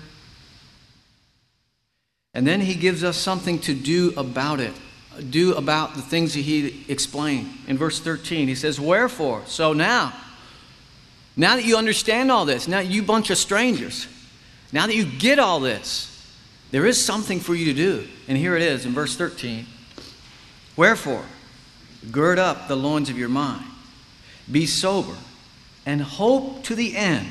And 2.34 2.47
then 2.47 2.62
he 2.62 2.75
gives 2.75 3.04
us 3.04 3.17
something 3.17 3.60
to 3.60 3.73
do 3.73 4.13
about 4.17 4.60
it, 4.60 4.73
do 5.30 5.54
about 5.54 5.95
the 5.95 6.01
things 6.01 6.34
that 6.34 6.41
he 6.41 6.86
explained. 6.88 7.49
In 7.67 7.77
verse 7.77 7.99
13, 7.99 8.47
he 8.47 8.56
says, 8.56 8.80
Wherefore? 8.80 9.43
So 9.45 9.73
now, 9.73 10.13
now 11.36 11.56
that 11.56 11.65
you 11.65 11.77
understand 11.77 12.32
all 12.32 12.45
this, 12.45 12.67
now 12.67 12.80
you 12.80 13.04
bunch 13.04 13.30
of 13.30 13.38
strangers, 13.38 14.08
now 14.71 14.88
that 14.88 14.95
you 14.95 15.06
get 15.06 15.39
all 15.39 15.60
this, 15.60 16.08
there 16.71 16.86
is 16.86 17.04
something 17.04 17.39
for 17.39 17.54
you 17.54 17.65
to 17.65 17.73
do. 17.73 18.08
And 18.27 18.38
here 18.38 18.56
it 18.56 18.62
is 18.62 18.86
in 18.86 18.93
verse 18.93 19.17
13. 19.17 19.65
Wherefore, 20.77 21.25
gird 22.12 22.39
up 22.39 22.67
the 22.67 22.77
loins 22.77 23.10
of 23.10 23.17
your 23.17 23.30
mind, 23.30 23.65
be 24.49 24.65
sober, 24.65 25.15
and 25.86 26.02
hope 26.02 26.63
to 26.63 26.76
the 26.76 26.96
end 26.96 27.30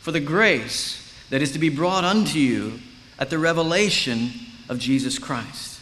for 0.00 0.12
the 0.12 0.20
grace 0.20 0.98
that 1.30 1.42
is 1.42 1.52
to 1.52 1.58
be 1.58 1.68
brought 1.68 2.04
unto 2.04 2.38
you 2.38 2.80
at 3.18 3.30
the 3.30 3.38
revelation 3.38 4.30
of 4.68 4.78
Jesus 4.78 5.18
Christ. 5.18 5.80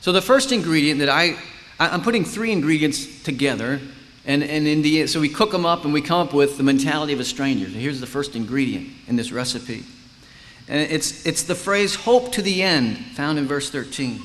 So, 0.00 0.12
the 0.12 0.22
first 0.22 0.52
ingredient 0.52 1.00
that 1.00 1.08
I, 1.08 1.36
I'm 1.78 2.02
putting 2.02 2.24
three 2.24 2.52
ingredients 2.52 3.22
together, 3.22 3.80
and, 4.24 4.42
and 4.42 4.66
in 4.66 4.82
the, 4.82 5.06
so 5.06 5.20
we 5.20 5.28
cook 5.28 5.50
them 5.52 5.66
up 5.66 5.84
and 5.84 5.92
we 5.92 6.00
come 6.00 6.26
up 6.26 6.32
with 6.32 6.56
the 6.56 6.62
mentality 6.62 7.12
of 7.12 7.20
a 7.20 7.24
stranger. 7.24 7.66
So 7.66 7.72
here's 7.72 8.00
the 8.00 8.06
first 8.06 8.36
ingredient 8.36 8.88
in 9.08 9.16
this 9.16 9.32
recipe 9.32 9.84
and 10.68 10.80
it's, 10.80 11.26
it's 11.26 11.42
the 11.42 11.54
phrase 11.54 11.94
hope 11.94 12.32
to 12.32 12.42
the 12.42 12.62
end, 12.62 12.98
found 12.98 13.38
in 13.38 13.46
verse 13.46 13.70
13. 13.70 14.20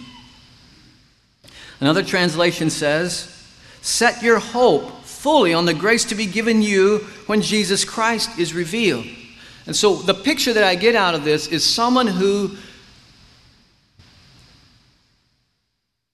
Another 1.80 2.04
translation 2.04 2.70
says, 2.70 3.34
Set 3.82 4.22
your 4.22 4.40
hope 4.40 4.97
fully 5.18 5.54
on 5.54 5.66
the 5.66 5.74
grace 5.74 6.06
to 6.06 6.16
be 6.16 6.26
given 6.26 6.62
you 6.62 7.00
when 7.26 7.42
Jesus 7.42 7.84
Christ 7.84 8.38
is 8.38 8.54
revealed. 8.54 9.06
And 9.66 9.76
so 9.76 9.96
the 9.96 10.14
picture 10.14 10.54
that 10.54 10.64
I 10.64 10.76
get 10.76 10.96
out 10.96 11.16
of 11.16 11.24
this 11.24 11.48
is 11.48 11.66
someone 11.66 12.08
who 12.08 12.56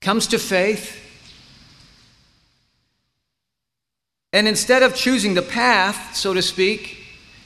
comes 0.02 0.28
to 0.28 0.40
faith, 0.40 1.00
and 4.34 4.48
instead 4.48 4.82
of 4.82 4.96
choosing 4.96 5.36
the 5.36 5.42
path, 5.42 6.16
so 6.16 6.34
to 6.34 6.42
speak, 6.42 6.98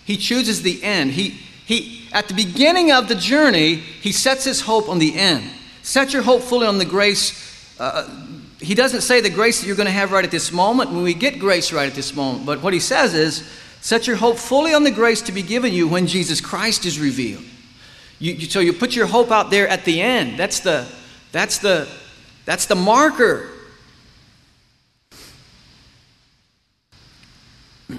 he 0.06 0.15
chooses 0.15 0.62
the 0.62 0.82
end. 0.84 1.12
He, 1.12 1.32
he, 1.65 2.08
at 2.13 2.30
the 2.30 2.34
beginning 2.34 2.91
of 2.91 3.10
the 3.10 3.15
journey, 3.15 3.76
he 3.76 4.13
sets 4.13 4.46
his 4.46 4.62
hope 4.62 4.88
on 4.88 5.00
the 5.00 5.20
end. 5.20 5.43
Set 5.84 6.13
your 6.13 6.22
hope 6.22 6.41
fully 6.41 6.65
on 6.65 6.78
the 6.78 6.86
grace. 6.86 7.78
Uh, 7.80 8.10
he 8.67 8.75
doesn't 8.75 8.99
say 8.99 9.21
the 9.21 9.30
grace 9.30 9.62
that 9.62 9.67
you're 9.67 9.77
going 9.77 9.88
to 9.88 9.93
have 9.93 10.12
right 10.12 10.25
at 10.25 10.32
this 10.32 10.51
moment 10.51 10.91
when 10.91 11.01
we 11.01 11.13
get 11.13 11.39
grace 11.39 11.71
right 11.71 11.88
at 11.88 11.95
this 11.95 12.13
moment. 12.13 12.45
But 12.45 12.62
what 12.62 12.73
he 12.73 12.82
says 12.82 13.13
is, 13.13 13.49
set 13.80 14.08
your 14.08 14.17
hope 14.17 14.36
fully 14.36 14.73
on 14.73 14.84
the 14.84 14.91
grace 14.91 15.21
to 15.21 15.32
be 15.32 15.41
given 15.41 15.71
you 15.71 15.88
when 15.88 16.06
Jesus 16.06 16.41
Christ 16.41 16.86
is 16.86 16.99
revealed. 16.99 17.45
You, 18.19 18.34
you, 18.34 18.49
so 18.49 18.60
you 18.60 18.73
put 18.73 18.93
your 18.93 19.06
hope 19.06 19.32
out 19.32 19.51
there 19.51 19.69
at 19.69 19.86
the 19.86 20.01
end. 20.01 20.38
That's 20.38 20.60
the, 20.60 20.86
that's 21.32 21.60
the, 21.60 21.88
that's 22.43 22.65
the 22.65 22.75
marker. 22.75 23.49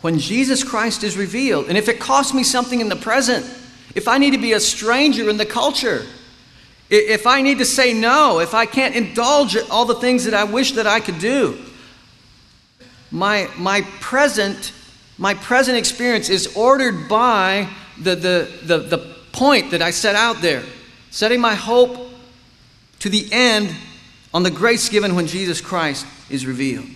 when 0.00 0.18
Jesus 0.18 0.64
Christ 0.64 1.04
is 1.04 1.16
revealed. 1.16 1.68
And 1.68 1.78
if 1.78 1.88
it 1.88 2.00
costs 2.00 2.34
me 2.34 2.42
something 2.42 2.80
in 2.80 2.88
the 2.88 2.96
present, 2.96 3.46
if 3.94 4.08
I 4.08 4.18
need 4.18 4.32
to 4.32 4.38
be 4.38 4.54
a 4.54 4.60
stranger 4.60 5.30
in 5.30 5.36
the 5.36 5.46
culture, 5.46 6.04
if 6.94 7.26
I 7.26 7.42
need 7.42 7.58
to 7.58 7.64
say 7.64 7.92
no, 7.92 8.40
if 8.40 8.54
I 8.54 8.66
can't 8.66 8.94
indulge 8.94 9.56
all 9.70 9.84
the 9.84 9.94
things 9.94 10.24
that 10.24 10.34
I 10.34 10.44
wish 10.44 10.72
that 10.72 10.86
I 10.86 11.00
could 11.00 11.18
do, 11.18 11.58
my, 13.10 13.48
my 13.56 13.82
present 14.00 14.72
my 15.16 15.34
present 15.34 15.78
experience 15.78 16.28
is 16.28 16.56
ordered 16.56 17.08
by 17.08 17.68
the, 17.98 18.16
the, 18.16 18.58
the, 18.64 18.78
the 18.78 18.98
point 19.32 19.70
that 19.70 19.80
I 19.80 19.90
set 19.90 20.16
out 20.16 20.40
there, 20.40 20.62
setting 21.10 21.40
my 21.40 21.54
hope 21.54 22.10
to 23.00 23.08
the 23.08 23.28
end 23.30 23.74
on 24.32 24.42
the 24.42 24.50
grace 24.50 24.88
given 24.88 25.14
when 25.14 25.26
Jesus 25.26 25.60
Christ 25.60 26.06
is 26.28 26.46
revealed. 26.46 26.86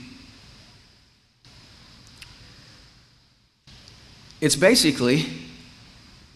It's 4.40 4.56
basically 4.56 5.26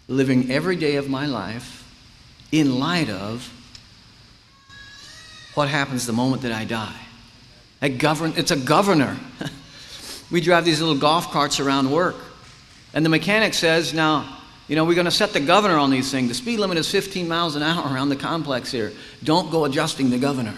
living 0.06 0.50
every 0.50 0.76
day 0.76 0.96
of 0.96 1.08
my 1.08 1.26
life 1.26 1.81
in 2.52 2.78
light 2.78 3.10
of 3.10 3.50
what 5.54 5.68
happens 5.68 6.06
the 6.06 6.12
moment 6.12 6.42
that 6.42 6.52
I 6.52 6.64
die. 6.64 7.00
That 7.80 7.98
govern, 7.98 8.34
it's 8.36 8.50
a 8.50 8.56
governor. 8.56 9.18
we 10.30 10.40
drive 10.40 10.64
these 10.64 10.80
little 10.80 10.96
golf 10.96 11.32
carts 11.32 11.58
around 11.58 11.90
work. 11.90 12.14
And 12.94 13.04
the 13.04 13.08
mechanic 13.10 13.54
says, 13.54 13.92
now, 13.92 14.38
you 14.68 14.76
know, 14.76 14.84
we're 14.84 14.94
going 14.94 15.06
to 15.06 15.10
set 15.10 15.32
the 15.32 15.40
governor 15.40 15.76
on 15.76 15.90
these 15.90 16.10
things. 16.10 16.28
The 16.28 16.34
speed 16.34 16.60
limit 16.60 16.78
is 16.78 16.88
15 16.90 17.26
miles 17.26 17.56
an 17.56 17.62
hour 17.62 17.92
around 17.92 18.10
the 18.10 18.16
complex 18.16 18.70
here. 18.70 18.92
Don't 19.24 19.50
go 19.50 19.64
adjusting 19.64 20.10
the 20.10 20.18
governor. 20.18 20.54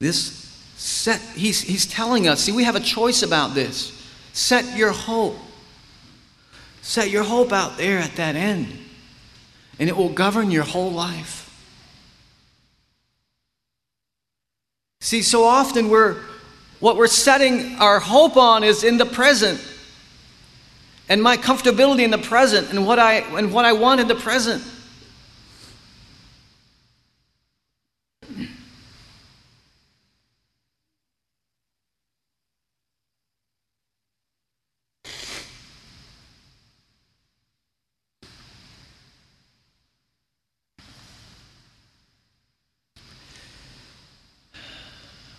This 0.00 0.46
Set, 0.76 1.20
he's, 1.34 1.62
he's 1.62 1.86
telling 1.86 2.28
us, 2.28 2.42
see, 2.42 2.52
we 2.52 2.64
have 2.64 2.76
a 2.76 2.80
choice 2.80 3.22
about 3.22 3.54
this. 3.54 3.92
Set 4.34 4.76
your 4.76 4.92
hope. 4.92 5.36
Set 6.86 7.10
your 7.10 7.24
hope 7.24 7.52
out 7.52 7.76
there 7.78 7.98
at 7.98 8.14
that 8.14 8.36
end, 8.36 8.72
and 9.80 9.88
it 9.88 9.96
will 9.96 10.08
govern 10.08 10.52
your 10.52 10.62
whole 10.62 10.92
life. 10.92 11.52
See, 15.00 15.22
so 15.22 15.42
often 15.42 15.88
we're 15.88 16.14
what 16.78 16.96
we're 16.96 17.08
setting 17.08 17.74
our 17.80 17.98
hope 17.98 18.36
on 18.36 18.62
is 18.62 18.84
in 18.84 18.98
the 18.98 19.04
present 19.04 19.60
and 21.08 21.20
my 21.20 21.36
comfortability 21.36 22.04
in 22.04 22.12
the 22.12 22.18
present 22.18 22.70
and 22.70 22.86
what 22.86 23.00
I 23.00 23.14
and 23.36 23.52
what 23.52 23.64
I 23.64 23.72
want 23.72 24.00
in 24.00 24.06
the 24.06 24.14
present. 24.14 24.62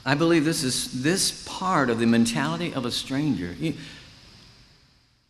I 0.07 0.15
believe 0.15 0.45
this 0.45 0.63
is 0.63 1.03
this 1.03 1.43
part 1.45 1.89
of 1.89 1.99
the 1.99 2.05
mentality 2.05 2.73
of 2.73 2.85
a 2.85 2.91
stranger. 2.91 3.53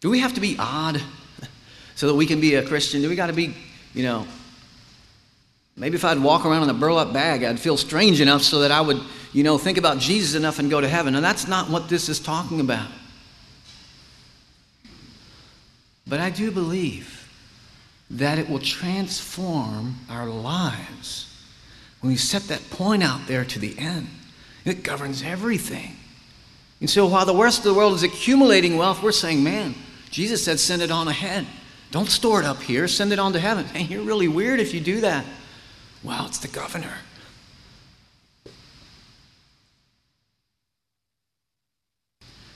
Do 0.01 0.09
we 0.11 0.19
have 0.19 0.35
to 0.35 0.39
be 0.39 0.55
odd 0.59 1.01
so 1.95 2.05
that 2.05 2.13
we 2.13 2.27
can 2.27 2.39
be 2.39 2.53
a 2.53 2.63
Christian? 2.63 3.01
Do 3.01 3.09
we 3.09 3.15
got 3.15 3.25
to 3.25 3.33
be, 3.33 3.55
you 3.95 4.03
know, 4.03 4.27
maybe 5.75 5.95
if 5.95 6.05
I'd 6.05 6.19
walk 6.19 6.45
around 6.45 6.61
in 6.61 6.69
a 6.69 6.75
burlap 6.75 7.11
bag, 7.11 7.43
I'd 7.43 7.59
feel 7.59 7.75
strange 7.75 8.21
enough 8.21 8.43
so 8.43 8.59
that 8.59 8.71
I 8.71 8.79
would, 8.79 9.01
you 9.33 9.41
know, 9.41 9.57
think 9.57 9.79
about 9.79 9.97
Jesus 9.97 10.35
enough 10.35 10.59
and 10.59 10.69
go 10.69 10.79
to 10.79 10.87
heaven. 10.87 11.15
And 11.15 11.25
that's 11.25 11.47
not 11.47 11.71
what 11.71 11.89
this 11.89 12.07
is 12.07 12.19
talking 12.19 12.59
about. 12.59 12.87
But 16.05 16.19
I 16.19 16.29
do 16.29 16.51
believe 16.51 17.27
that 18.11 18.37
it 18.37 18.47
will 18.47 18.59
transform 18.59 19.95
our 20.07 20.27
lives 20.27 21.35
when 22.01 22.11
we 22.11 22.17
set 22.17 22.43
that 22.43 22.69
point 22.69 23.01
out 23.01 23.25
there 23.25 23.43
to 23.43 23.57
the 23.57 23.75
end. 23.79 24.07
It 24.67 24.83
governs 24.83 25.23
everything. 25.23 25.95
And 26.81 26.89
so 26.89 27.07
while 27.07 27.25
the 27.25 27.33
rest 27.33 27.59
of 27.59 27.63
the 27.63 27.73
world 27.73 27.93
is 27.93 28.03
accumulating 28.03 28.75
wealth, 28.75 29.01
we're 29.01 29.13
saying, 29.13 29.43
man, 29.43 29.73
Jesus 30.11 30.43
said, 30.43 30.59
send 30.59 30.81
it 30.81 30.91
on 30.91 31.07
ahead. 31.07 31.47
Don't 31.91 32.09
store 32.09 32.41
it 32.41 32.45
up 32.45 32.61
here, 32.61 32.87
send 32.87 33.13
it 33.13 33.19
on 33.19 33.31
to 33.33 33.39
heaven. 33.39 33.65
Man, 33.73 33.87
you're 33.87 34.03
really 34.03 34.27
weird 34.27 34.59
if 34.59 34.73
you 34.73 34.81
do 34.81 35.01
that. 35.01 35.25
Well, 36.03 36.25
it's 36.25 36.39
the 36.39 36.49
governor. 36.49 36.93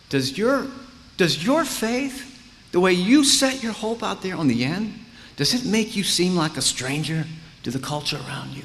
Does 0.10 0.38
your, 0.38 0.68
does 1.16 1.44
your 1.44 1.64
faith 1.64 2.28
The 2.72 2.80
way 2.80 2.94
you 2.94 3.24
set 3.24 3.62
your 3.62 3.74
hope 3.74 4.02
out 4.02 4.22
there 4.22 4.36
on 4.36 4.48
the 4.48 4.64
end, 4.64 4.94
does 5.36 5.54
it 5.54 5.66
make 5.66 5.96
you 5.96 6.04
seem 6.04 6.36
like 6.36 6.58
a 6.58 6.62
stranger 6.62 7.26
to 7.64 7.72
the 7.72 7.80
culture 7.80 8.20
around 8.28 8.52
you? 8.52 8.64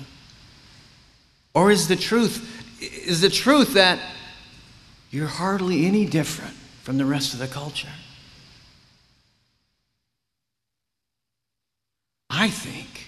Or 1.54 1.70
is 1.70 1.88
the 1.88 1.96
truth 1.96 2.65
is 2.80 3.20
the 3.20 3.30
truth 3.30 3.74
that 3.74 3.98
you're 5.10 5.26
hardly 5.26 5.86
any 5.86 6.04
different 6.04 6.54
from 6.82 6.98
the 6.98 7.04
rest 7.04 7.32
of 7.32 7.38
the 7.38 7.46
culture? 7.46 7.88
I 12.28 12.48
think 12.48 13.06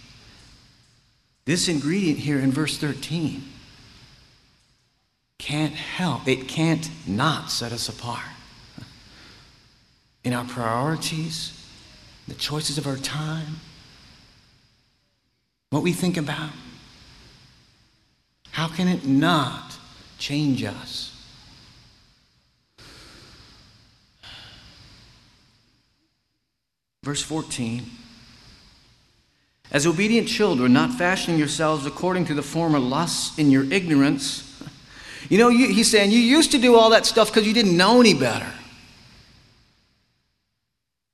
this 1.44 1.68
ingredient 1.68 2.18
here 2.18 2.38
in 2.38 2.50
verse 2.50 2.78
13 2.78 3.42
can't 5.38 5.74
help, 5.74 6.26
it 6.26 6.48
can't 6.48 6.90
not 7.06 7.50
set 7.50 7.72
us 7.72 7.88
apart 7.88 8.24
in 10.24 10.32
our 10.32 10.44
priorities, 10.44 11.66
the 12.26 12.34
choices 12.34 12.76
of 12.76 12.86
our 12.86 12.96
time, 12.96 13.60
what 15.70 15.82
we 15.82 15.92
think 15.92 16.16
about. 16.16 16.50
How 18.58 18.66
can 18.66 18.88
it 18.88 19.06
not 19.06 19.78
change 20.18 20.64
us? 20.64 21.14
Verse 27.04 27.22
14 27.22 27.84
As 29.70 29.86
obedient 29.86 30.26
children, 30.26 30.72
not 30.72 30.92
fashioning 30.92 31.38
yourselves 31.38 31.86
according 31.86 32.24
to 32.24 32.34
the 32.34 32.42
former 32.42 32.80
lusts 32.80 33.38
in 33.38 33.52
your 33.52 33.62
ignorance. 33.72 34.60
You 35.28 35.38
know, 35.38 35.50
you, 35.50 35.68
he's 35.68 35.88
saying 35.88 36.10
you 36.10 36.18
used 36.18 36.50
to 36.50 36.58
do 36.58 36.74
all 36.74 36.90
that 36.90 37.06
stuff 37.06 37.28
because 37.28 37.46
you 37.46 37.54
didn't 37.54 37.76
know 37.76 38.00
any 38.00 38.14
better. 38.14 38.52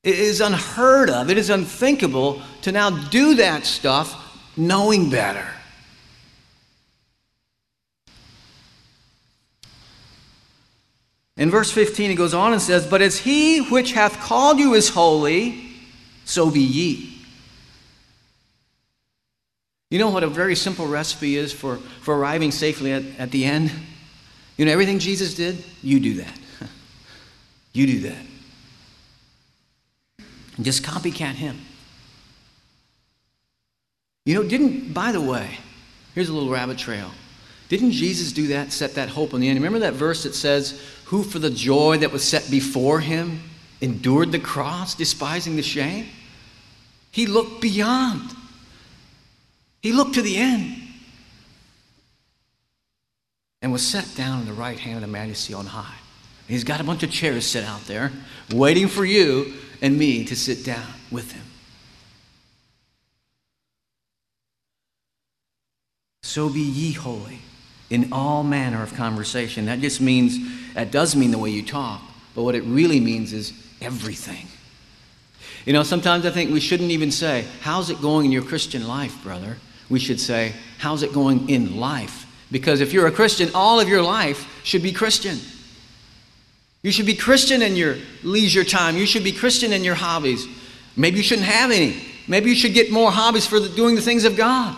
It 0.03 0.19
is 0.19 0.41
unheard 0.41 1.11
of, 1.11 1.29
it 1.29 1.37
is 1.37 1.51
unthinkable 1.51 2.41
to 2.63 2.73
now 2.73 2.89
do 2.89 3.35
that 3.35 3.67
stuff 3.67 4.41
knowing 4.57 5.11
better. 5.11 5.47
In 11.37 11.51
verse 11.51 11.71
15, 11.71 12.11
he 12.11 12.17
goes 12.17 12.33
on 12.33 12.53
and 12.53 12.63
says, 12.63 12.87
But 12.87 13.03
as 13.03 13.19
he 13.19 13.61
which 13.69 13.93
hath 13.93 14.21
called 14.21 14.59
you 14.59 14.75
is 14.75 14.89
holy, 14.89 15.69
so 16.25 16.51
be 16.51 16.61
ye. 16.61 17.11
You 19.91 19.99
know 19.99 20.11
what 20.11 20.23
a 20.23 20.29
very 20.29 20.55
simple 20.55 20.87
recipe 20.87 21.37
is 21.37 21.53
for, 21.53 21.77
for 22.01 22.17
arriving 22.17 22.51
safely 22.51 22.93
at, 22.93 23.03
at 23.19 23.31
the 23.31 23.45
end? 23.45 23.71
You 24.57 24.65
know, 24.65 24.73
everything 24.73 24.99
Jesus 24.99 25.35
did, 25.35 25.65
you 25.83 26.01
do 26.01 26.15
that. 26.15 26.41
you 27.73 27.87
do 27.87 28.01
that. 28.01 28.27
And 30.57 30.65
just 30.65 30.85
copycat 30.85 31.35
him. 31.35 31.61
You 34.25 34.35
know, 34.35 34.49
didn't, 34.49 34.95
by 34.95 35.13
the 35.13 35.21
way, 35.21 35.59
here's 36.15 36.29
a 36.29 36.33
little 36.33 36.51
rabbit 36.51 36.79
trail. 36.79 37.11
Didn't 37.75 37.91
Jesus 37.91 38.31
do 38.31 38.47
that, 38.47 38.71
set 38.71 38.95
that 38.95 39.09
hope 39.09 39.35
on 39.35 39.41
the 39.41 39.49
end? 39.49 39.59
Remember 39.59 39.81
that 39.81 39.95
verse 39.95 40.23
that 40.23 40.37
says, 40.37 40.81
Who 41.07 41.25
for 41.25 41.41
the 41.41 41.51
joy 41.51 41.99
that 41.99 42.13
was 42.13 42.23
set 42.23 42.49
before 42.49 43.01
him 43.01 43.43
endured 43.81 44.31
the 44.31 44.39
cross, 44.39 44.95
despising 44.95 45.57
the 45.57 45.63
shame? 45.63 46.07
He 47.11 47.27
looked 47.27 47.61
beyond, 47.61 48.31
he 49.83 49.93
looked 49.93 50.15
to 50.15 50.23
the 50.23 50.37
end 50.37 50.83
and 53.61 53.73
was 53.73 53.85
set 53.85 54.09
down 54.15 54.43
in 54.43 54.47
the 54.47 54.53
right 54.53 54.79
hand 54.79 54.95
of 54.95 55.01
the 55.01 55.09
majesty 55.09 55.53
on 55.53 55.67
high. 55.67 55.97
He's 56.47 56.63
got 56.63 56.81
a 56.81 56.85
bunch 56.85 57.03
of 57.03 57.11
chairs 57.11 57.45
set 57.45 57.65
out 57.65 57.85
there 57.89 58.13
waiting 58.53 58.87
for 58.87 59.05
you 59.05 59.53
and 59.83 59.99
me 59.99 60.25
to 60.27 60.37
sit 60.37 60.65
down 60.65 60.87
with 61.11 61.33
him. 61.33 61.43
So 66.23 66.49
be 66.49 66.61
ye 66.61 66.93
holy 66.93 67.41
in 67.91 68.13
all 68.13 68.43
manner 68.43 68.83
of 68.83 68.95
conversation. 68.95 69.67
That 69.67 69.81
just 69.81 70.01
means, 70.01 70.39
that 70.75 70.91
does 70.91 71.15
mean 71.15 71.31
the 71.31 71.39
way 71.39 71.51
you 71.51 71.63
talk, 71.63 72.03
but 72.35 72.43
what 72.43 72.55
it 72.55 72.63
really 72.65 73.01
means 73.01 73.33
is 73.33 73.53
everything. 73.81 74.49
You 75.65 75.73
know, 75.73 75.83
sometimes 75.83 76.27
I 76.27 76.31
think 76.31 76.51
we 76.51 76.61
shouldn't 76.61 76.91
even 76.91 77.11
say, 77.11 77.45
How's 77.61 77.91
it 77.91 78.01
going 78.01 78.27
in 78.27 78.33
your 78.33 78.43
Christian 78.43 78.87
life, 78.87 79.23
brother? 79.23 79.57
We 79.89 79.99
should 79.99 80.21
say, 80.21 80.53
How's 80.79 81.03
it 81.03 81.13
going 81.13 81.49
in 81.49 81.79
life? 81.79 82.27
Because 82.51 82.81
if 82.81 82.93
you're 82.93 83.07
a 83.07 83.13
Christian, 83.13 83.51
all 83.55 83.81
of 83.81 83.89
your 83.89 84.03
life 84.03 84.47
should 84.63 84.83
be 84.83 84.93
Christian. 84.93 85.39
You 86.83 86.93
should 86.93 87.07
be 87.07 87.15
Christian 87.15 87.63
in 87.63 87.77
your 87.77 87.97
leisure 88.23 88.63
time. 88.63 88.97
You 88.97 89.07
should 89.07 89.25
be 89.25 89.33
Christian 89.33 89.73
in 89.73 89.85
your 89.85 89.95
hobbies. 89.95 90.47
Maybe 90.97 91.17
you 91.17 91.23
shouldn't 91.23 91.47
have 91.47 91.71
any. 91.71 91.97
Maybe 92.29 92.51
you 92.51 92.57
should 92.57 92.75
get 92.75 92.91
more 92.91 93.11
hobbies 93.11 93.47
for 93.47 93.59
the, 93.59 93.71
doing 93.71 93.95
the 93.95 94.03
things 94.03 94.25
of 94.25 94.37
God. 94.37 94.77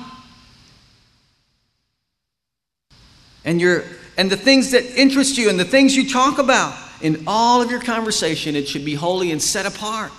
And, 3.46 3.58
your, 3.58 3.84
and 4.18 4.28
the 4.30 4.36
things 4.36 4.72
that 4.72 4.84
interest 4.84 5.38
you 5.38 5.48
and 5.48 5.58
the 5.58 5.64
things 5.64 5.96
you 5.96 6.10
talk 6.10 6.38
about 6.38 6.76
in 7.00 7.24
all 7.26 7.62
of 7.62 7.70
your 7.70 7.80
conversation, 7.80 8.54
it 8.54 8.68
should 8.68 8.84
be 8.84 8.94
holy 8.94 9.30
and 9.30 9.40
set 9.40 9.64
apart 9.64 10.12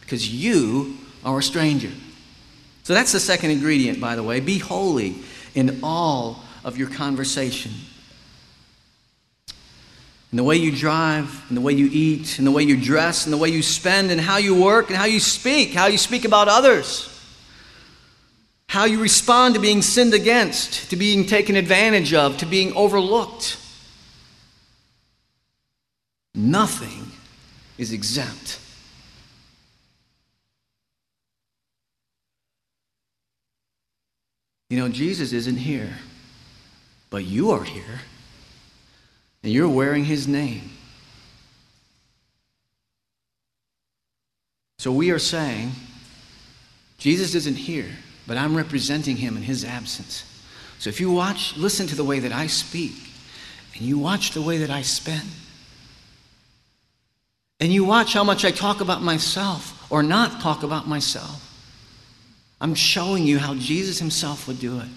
because 0.00 0.32
you 0.32 0.96
are 1.24 1.40
a 1.40 1.42
stranger. 1.42 1.90
So 2.84 2.94
that's 2.94 3.12
the 3.12 3.20
second 3.20 3.50
ingredient, 3.50 4.00
by 4.00 4.16
the 4.16 4.22
way. 4.22 4.40
Be 4.40 4.58
holy 4.58 5.16
in 5.54 5.80
all 5.82 6.42
of 6.64 6.78
your 6.78 6.88
conversation 6.88 7.72
and 10.30 10.38
the 10.38 10.44
way 10.44 10.56
you 10.56 10.70
drive, 10.70 11.44
and 11.48 11.56
the 11.56 11.60
way 11.62 11.72
you 11.72 11.88
eat, 11.90 12.38
and 12.38 12.46
the 12.46 12.50
way 12.50 12.62
you 12.62 12.76
dress, 12.76 13.24
and 13.24 13.32
the 13.32 13.38
way 13.38 13.48
you 13.48 13.62
spend, 13.62 14.10
and 14.10 14.20
how 14.20 14.36
you 14.36 14.54
work, 14.54 14.88
and 14.88 14.96
how 14.96 15.06
you 15.06 15.20
speak, 15.20 15.72
how 15.72 15.86
you 15.86 15.96
speak 15.96 16.26
about 16.26 16.48
others, 16.48 17.17
how 18.68 18.84
you 18.84 19.00
respond 19.00 19.54
to 19.54 19.60
being 19.60 19.82
sinned 19.82 20.14
against, 20.14 20.90
to 20.90 20.96
being 20.96 21.26
taken 21.26 21.56
advantage 21.56 22.12
of, 22.12 22.36
to 22.36 22.46
being 22.46 22.72
overlooked. 22.74 23.58
Nothing 26.34 27.10
is 27.78 27.92
exempt. 27.92 28.60
You 34.68 34.78
know, 34.78 34.88
Jesus 34.90 35.32
isn't 35.32 35.56
here, 35.56 35.94
but 37.08 37.24
you 37.24 37.50
are 37.52 37.64
here 37.64 38.00
and 39.42 39.50
you're 39.50 39.68
wearing 39.68 40.04
his 40.04 40.28
name. 40.28 40.70
So 44.78 44.92
we 44.92 45.10
are 45.10 45.18
saying, 45.18 45.72
Jesus 46.98 47.34
isn't 47.34 47.56
here, 47.56 47.88
but 48.28 48.36
I'm 48.36 48.54
representing 48.54 49.16
him 49.16 49.38
in 49.38 49.42
his 49.42 49.64
absence. 49.64 50.22
So 50.78 50.90
if 50.90 51.00
you 51.00 51.10
watch, 51.10 51.56
listen 51.56 51.86
to 51.88 51.96
the 51.96 52.04
way 52.04 52.20
that 52.20 52.30
I 52.30 52.46
speak, 52.46 52.92
and 53.74 53.82
you 53.82 53.98
watch 53.98 54.32
the 54.32 54.42
way 54.42 54.58
that 54.58 54.70
I 54.70 54.82
spend, 54.82 55.28
and 57.58 57.72
you 57.72 57.84
watch 57.84 58.12
how 58.12 58.22
much 58.22 58.44
I 58.44 58.50
talk 58.50 58.82
about 58.82 59.02
myself 59.02 59.90
or 59.90 60.02
not 60.02 60.42
talk 60.42 60.62
about 60.62 60.86
myself, 60.86 61.44
I'm 62.60 62.74
showing 62.74 63.24
you 63.24 63.38
how 63.38 63.54
Jesus 63.54 63.98
himself 63.98 64.46
would 64.46 64.60
do 64.60 64.78
it 64.78 64.88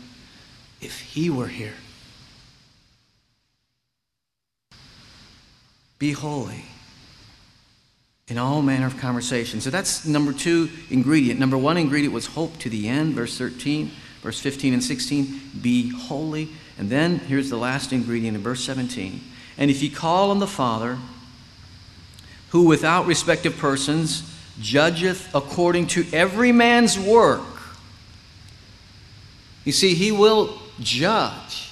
if 0.81 0.99
he 0.99 1.29
were 1.29 1.47
here. 1.47 1.73
Be 5.97 6.11
holy 6.11 6.65
in 8.27 8.37
all 8.37 8.61
manner 8.61 8.87
of 8.87 8.97
conversation. 8.97 9.61
So 9.61 9.69
that's 9.69 10.05
number 10.05 10.33
two 10.33 10.69
ingredient. 10.89 11.39
Number 11.39 11.57
one 11.57 11.77
ingredient 11.77 12.13
was 12.13 12.27
hope 12.27 12.57
to 12.59 12.69
the 12.69 12.87
end, 12.87 13.13
verse 13.13 13.37
13, 13.37 13.91
verse 14.21 14.39
15 14.39 14.73
and 14.73 14.83
16. 14.83 15.41
Be 15.61 15.89
holy. 15.89 16.49
And 16.77 16.89
then 16.89 17.19
here's 17.19 17.49
the 17.49 17.57
last 17.57 17.91
ingredient 17.91 18.37
in 18.37 18.43
verse 18.43 18.63
17. 18.63 19.21
And 19.57 19.69
if 19.69 19.83
ye 19.83 19.89
call 19.89 20.31
on 20.31 20.39
the 20.39 20.47
Father, 20.47 20.97
who 22.49 22.67
without 22.67 23.05
respect 23.05 23.45
of 23.45 23.57
persons 23.57 24.29
judgeth 24.59 25.33
according 25.33 25.87
to 25.87 26.05
every 26.13 26.51
man's 26.51 26.99
work. 26.99 27.41
You 29.63 29.71
see, 29.71 29.93
he 29.93 30.11
will 30.11 30.59
judge 30.79 31.70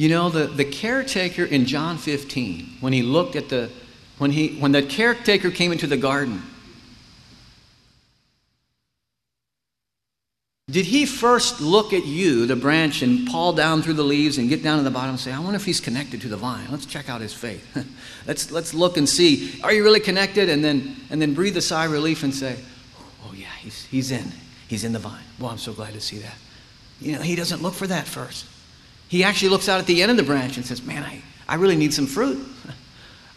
You 0.00 0.08
know, 0.08 0.30
the, 0.30 0.46
the 0.46 0.64
caretaker 0.64 1.44
in 1.44 1.66
John 1.66 1.98
15, 1.98 2.78
when 2.80 2.94
he 2.94 3.02
looked 3.02 3.36
at 3.36 3.50
the, 3.50 3.68
when, 4.16 4.30
he, 4.30 4.56
when 4.58 4.72
the 4.72 4.80
caretaker 4.80 5.50
came 5.50 5.72
into 5.72 5.86
the 5.86 5.98
garden, 5.98 6.40
did 10.70 10.86
he 10.86 11.04
first 11.04 11.60
look 11.60 11.92
at 11.92 12.06
you, 12.06 12.46
the 12.46 12.56
branch, 12.56 13.02
and 13.02 13.28
paw 13.28 13.52
down 13.52 13.82
through 13.82 13.92
the 13.92 14.02
leaves 14.02 14.38
and 14.38 14.48
get 14.48 14.62
down 14.62 14.78
to 14.78 14.84
the 14.84 14.90
bottom 14.90 15.10
and 15.10 15.20
say, 15.20 15.32
I 15.32 15.38
wonder 15.38 15.56
if 15.56 15.66
he's 15.66 15.80
connected 15.80 16.22
to 16.22 16.28
the 16.28 16.36
vine? 16.38 16.66
Let's 16.70 16.86
check 16.86 17.10
out 17.10 17.20
his 17.20 17.34
faith. 17.34 17.62
let's, 18.26 18.50
let's 18.50 18.72
look 18.72 18.96
and 18.96 19.06
see, 19.06 19.60
are 19.62 19.70
you 19.74 19.84
really 19.84 20.00
connected? 20.00 20.48
And 20.48 20.64
then, 20.64 20.96
and 21.10 21.20
then 21.20 21.34
breathe 21.34 21.58
a 21.58 21.60
sigh 21.60 21.84
of 21.84 21.92
relief 21.92 22.22
and 22.22 22.34
say, 22.34 22.56
Oh, 23.26 23.34
yeah, 23.36 23.52
he's, 23.58 23.84
he's 23.84 24.10
in. 24.12 24.32
He's 24.66 24.82
in 24.82 24.94
the 24.94 24.98
vine. 24.98 25.20
Well, 25.38 25.50
I'm 25.50 25.58
so 25.58 25.74
glad 25.74 25.92
to 25.92 26.00
see 26.00 26.20
that. 26.20 26.36
You 27.02 27.16
know, 27.16 27.20
he 27.20 27.36
doesn't 27.36 27.60
look 27.60 27.74
for 27.74 27.86
that 27.86 28.06
first. 28.08 28.46
He 29.10 29.24
actually 29.24 29.48
looks 29.48 29.68
out 29.68 29.80
at 29.80 29.86
the 29.86 30.02
end 30.02 30.12
of 30.12 30.16
the 30.16 30.22
branch 30.22 30.56
and 30.56 30.64
says, 30.64 30.84
Man, 30.84 31.02
I, 31.02 31.20
I 31.48 31.56
really 31.56 31.74
need 31.74 31.92
some 31.92 32.06
fruit. 32.06 32.46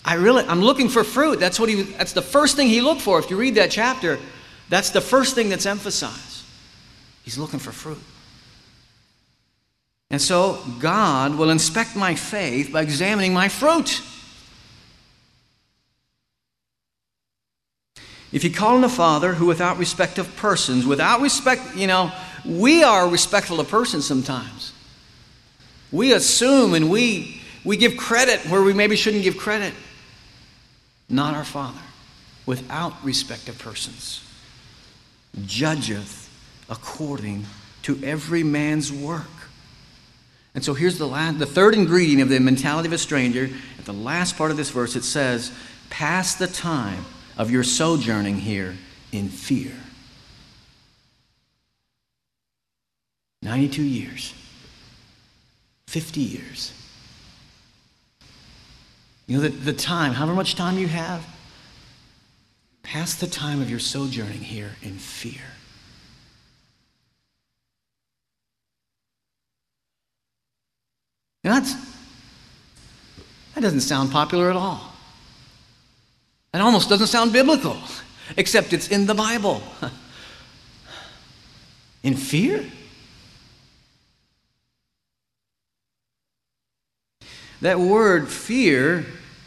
I 0.05 0.15
really, 0.15 0.45
I'm 0.45 0.61
looking 0.61 0.87
for 0.87 1.03
fruit. 1.03 1.39
That's 1.39 1.59
what 1.59 1.67
he, 1.67 1.81
that's 1.81 2.13
the 2.13 2.21
first 2.21 2.55
thing 2.55 2.67
he 2.67 2.79
looked 2.79 3.01
for. 3.01 3.17
If 3.17 3.31
you 3.31 3.37
read 3.37 3.55
that 3.55 3.71
chapter, 3.71 4.19
that's 4.69 4.91
the 4.91 5.01
first 5.01 5.33
thing 5.33 5.49
that's 5.49 5.65
emphasized. 5.65 6.43
He's 7.23 7.39
looking 7.39 7.57
for 7.57 7.71
fruit. 7.71 7.97
And 10.11 10.21
so 10.21 10.63
God 10.79 11.39
will 11.39 11.49
inspect 11.49 11.95
my 11.95 12.13
faith 12.13 12.71
by 12.71 12.83
examining 12.83 13.33
my 13.33 13.49
fruit. 13.49 13.99
If 18.31 18.43
you 18.43 18.51
call 18.51 18.75
on 18.75 18.81
the 18.81 18.89
father 18.89 19.33
who, 19.33 19.47
without 19.47 19.79
respect 19.79 20.19
of 20.19 20.35
persons, 20.35 20.85
without 20.85 21.21
respect, 21.21 21.75
you 21.75 21.87
know, 21.87 22.11
we 22.45 22.83
are 22.83 23.09
respectful 23.09 23.59
of 23.59 23.69
persons 23.69 24.05
sometimes. 24.05 24.73
We 25.93 26.11
assume 26.11 26.73
and 26.73 26.89
we, 26.89 27.39
we 27.63 27.77
give 27.77 27.95
credit 27.95 28.41
where 28.49 28.63
we 28.63 28.73
maybe 28.73 28.95
shouldn't 28.95 29.23
give 29.23 29.37
credit. 29.37 29.73
Not 31.07 31.35
our 31.35 31.45
Father, 31.45 31.79
without 32.47 33.01
respect 33.05 33.47
of 33.47 33.59
persons, 33.59 34.27
judgeth 35.45 36.29
according 36.67 37.45
to 37.83 38.03
every 38.03 38.41
man's 38.41 38.91
work. 38.91 39.29
And 40.55 40.65
so 40.65 40.73
here's 40.73 40.97
the, 40.97 41.07
last, 41.07 41.37
the 41.37 41.45
third 41.45 41.75
ingredient 41.75 42.23
of 42.23 42.29
the 42.29 42.39
mentality 42.39 42.87
of 42.87 42.93
a 42.93 42.97
stranger. 42.97 43.49
At 43.77 43.85
the 43.85 43.93
last 43.93 44.35
part 44.35 44.49
of 44.49 44.57
this 44.57 44.71
verse, 44.71 44.95
it 44.95 45.03
says, 45.03 45.51
Pass 45.91 46.33
the 46.35 46.47
time 46.47 47.05
of 47.37 47.51
your 47.51 47.63
sojourning 47.63 48.39
here 48.39 48.75
in 49.11 49.29
fear. 49.29 49.73
92 53.43 53.83
years, 53.83 54.33
50 55.93 56.21
years. 56.21 56.73
You 59.27 59.37
know, 59.37 59.43
the, 59.43 59.49
the 59.49 59.73
time, 59.73 60.13
however 60.13 60.33
much 60.33 60.55
time 60.55 60.79
you 60.79 60.87
have, 60.87 61.23
pass 62.81 63.13
the 63.13 63.27
time 63.27 63.61
of 63.61 63.69
your 63.69 63.77
sojourning 63.77 64.39
here 64.39 64.71
in 64.81 64.97
fear. 64.97 65.43
Now 71.43 71.59
that's, 71.59 71.75
that 73.53 73.61
doesn't 73.61 73.81
sound 73.81 74.11
popular 74.11 74.49
at 74.49 74.55
all. 74.55 74.95
It 76.55 76.59
almost 76.59 76.89
doesn't 76.89 77.05
sound 77.05 77.31
biblical, 77.33 77.77
except 78.37 78.73
it's 78.73 78.87
in 78.87 79.05
the 79.05 79.13
Bible. 79.13 79.61
In 82.01 82.15
fear? 82.15 82.65
That 87.63 87.79
word 87.79 88.27
fear 88.27 89.05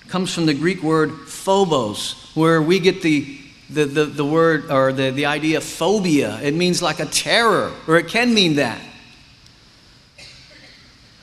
comes 0.09 0.33
from 0.33 0.47
the 0.47 0.55
Greek 0.55 0.83
word 0.83 1.13
phobos, 1.29 2.33
where 2.35 2.63
we 2.63 2.79
get 2.81 3.03
the, 3.03 3.39
the, 3.69 3.85
the, 3.85 4.05
the 4.07 4.25
word 4.25 4.71
or 4.71 4.91
the, 4.91 5.11
the 5.11 5.27
idea 5.27 5.61
phobia. 5.61 6.41
It 6.41 6.55
means 6.55 6.81
like 6.81 6.99
a 6.99 7.05
terror, 7.05 7.75
or 7.87 7.99
it 7.99 8.09
can 8.09 8.33
mean 8.33 8.55
that. 8.55 8.81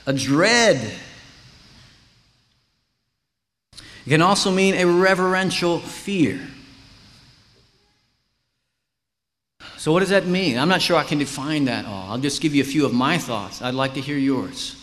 A 0.06 0.12
dread. 0.12 0.94
It 4.06 4.10
can 4.10 4.22
also 4.22 4.52
mean 4.52 4.74
a 4.74 4.84
reverential 4.84 5.80
fear. 5.80 6.40
So, 9.78 9.90
what 9.90 9.98
does 9.98 10.10
that 10.10 10.26
mean? 10.26 10.60
I'm 10.60 10.68
not 10.68 10.80
sure 10.80 10.96
I 10.96 11.02
can 11.02 11.18
define 11.18 11.64
that 11.64 11.86
all. 11.86 12.12
I'll 12.12 12.18
just 12.18 12.40
give 12.40 12.54
you 12.54 12.62
a 12.62 12.66
few 12.66 12.86
of 12.86 12.94
my 12.94 13.18
thoughts. 13.18 13.62
I'd 13.62 13.74
like 13.74 13.94
to 13.94 14.00
hear 14.00 14.16
yours. 14.16 14.80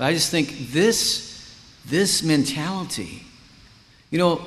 But 0.00 0.06
I 0.06 0.14
just 0.14 0.30
think 0.30 0.70
this, 0.70 1.54
this 1.84 2.22
mentality, 2.22 3.22
you 4.10 4.16
know, 4.16 4.40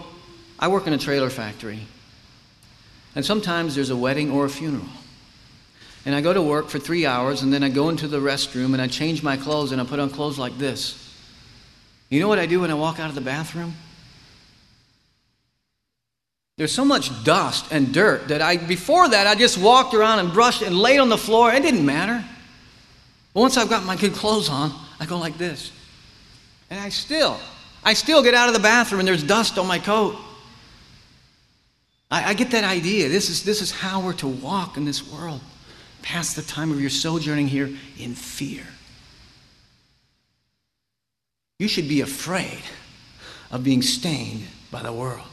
I 0.58 0.68
work 0.68 0.88
in 0.88 0.94
a 0.94 0.98
trailer 0.98 1.30
factory, 1.30 1.82
and 3.14 3.24
sometimes 3.24 3.76
there's 3.76 3.92
a 3.92 3.96
wedding 3.96 4.32
or 4.32 4.46
a 4.46 4.50
funeral. 4.50 4.88
And 6.08 6.16
I 6.16 6.22
go 6.22 6.34
to 6.34 6.42
work 6.42 6.70
for 6.70 6.80
three 6.80 7.06
hours, 7.06 7.44
and 7.44 7.54
then 7.54 7.62
I 7.62 7.70
go 7.70 7.90
into 7.90 8.08
the 8.08 8.18
restroom 8.18 8.74
and 8.74 8.82
I 8.82 8.88
change 8.88 9.22
my 9.22 9.38
clothes 9.38 9.72
and 9.72 9.80
I 9.80 9.84
put 9.84 10.00
on 10.00 10.10
clothes 10.10 10.40
like 10.40 10.58
this. 10.58 11.16
You 12.10 12.20
know 12.20 12.28
what 12.28 12.40
I 12.40 12.48
do 12.48 12.62
when 12.62 12.72
I 12.72 12.74
walk 12.74 13.00
out 13.00 13.10
of 13.10 13.16
the 13.16 13.22
bathroom? 13.22 13.76
There's 16.58 16.74
so 16.74 16.84
much 16.84 17.24
dust 17.24 17.68
and 17.72 17.94
dirt 17.94 18.30
that 18.30 18.42
I, 18.42 18.58
before 18.58 19.08
that, 19.08 19.28
I 19.28 19.36
just 19.36 19.60
walked 19.60 19.94
around 19.94 20.18
and 20.18 20.34
brushed 20.34 20.64
and 20.64 20.76
laid 20.76 20.98
on 20.98 21.10
the 21.10 21.18
floor. 21.18 21.54
It 21.54 21.62
didn't 21.62 21.86
matter. 21.86 22.26
But 23.36 23.42
once 23.42 23.56
I've 23.56 23.70
got 23.70 23.84
my 23.86 23.96
good 23.96 24.14
clothes 24.14 24.50
on, 24.50 24.74
I 25.00 25.06
go 25.06 25.18
like 25.18 25.38
this. 25.38 25.72
And 26.70 26.80
I 26.80 26.90
still, 26.90 27.40
I 27.84 27.94
still 27.94 28.24
get 28.24 28.34
out 28.34 28.48
of 28.48 28.54
the 28.54 28.60
bathroom 28.60 29.00
and 29.00 29.08
there's 29.08 29.24
dust 29.24 29.58
on 29.58 29.68
my 29.68 29.80
coat. 29.80 30.16
I, 32.10 32.30
I 32.30 32.34
get 32.34 32.52
that 32.52 32.64
idea. 32.64 33.10
This 33.10 33.30
is, 33.30 33.44
this 33.44 33.62
is 33.62 33.72
how 33.72 34.02
we're 34.02 34.14
to 34.14 34.28
walk 34.28 34.78
in 34.78 34.86
this 34.86 35.12
world. 35.12 35.42
Pass 36.02 36.34
the 36.34 36.42
time 36.42 36.72
of 36.72 36.80
your 36.80 36.90
sojourning 36.90 37.48
here 37.48 37.70
in 37.98 38.14
fear. 38.14 38.64
You 41.60 41.68
should 41.68 41.88
be 41.88 42.02
afraid 42.02 42.62
of 43.52 43.64
being 43.64 43.82
stained 43.82 44.48
by 44.70 44.82
the 44.82 44.92
world. 44.92 45.28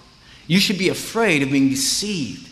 You 0.46 0.60
should 0.60 0.78
be 0.78 0.88
afraid 0.88 1.42
of 1.42 1.50
being 1.50 1.68
deceived 1.68 2.48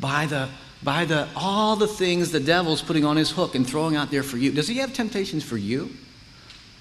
by 0.00 0.26
the 0.26 0.48
by 0.82 1.04
the 1.04 1.28
all 1.34 1.76
the 1.76 1.86
things 1.86 2.30
the 2.30 2.40
devil's 2.40 2.82
putting 2.82 3.04
on 3.04 3.16
his 3.16 3.30
hook 3.30 3.54
and 3.54 3.66
throwing 3.66 3.96
out 3.96 4.10
there 4.10 4.22
for 4.22 4.36
you. 4.36 4.52
Does 4.52 4.68
he 4.68 4.78
have 4.78 4.92
temptations 4.92 5.42
for 5.42 5.56
you? 5.56 5.90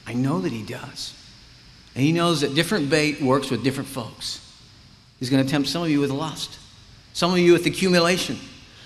I 0.05 0.13
know 0.13 0.39
that 0.41 0.51
he 0.51 0.63
does. 0.63 1.13
And 1.95 2.03
he 2.03 2.11
knows 2.11 2.41
that 2.41 2.55
different 2.55 2.89
bait 2.89 3.21
works 3.21 3.49
with 3.49 3.63
different 3.63 3.89
folks. 3.89 4.39
He's 5.19 5.29
going 5.29 5.43
to 5.43 5.49
tempt 5.49 5.69
some 5.69 5.83
of 5.83 5.89
you 5.89 5.99
with 5.99 6.09
lust, 6.09 6.57
some 7.13 7.31
of 7.31 7.37
you 7.37 7.53
with 7.53 7.65
accumulation, 7.65 8.37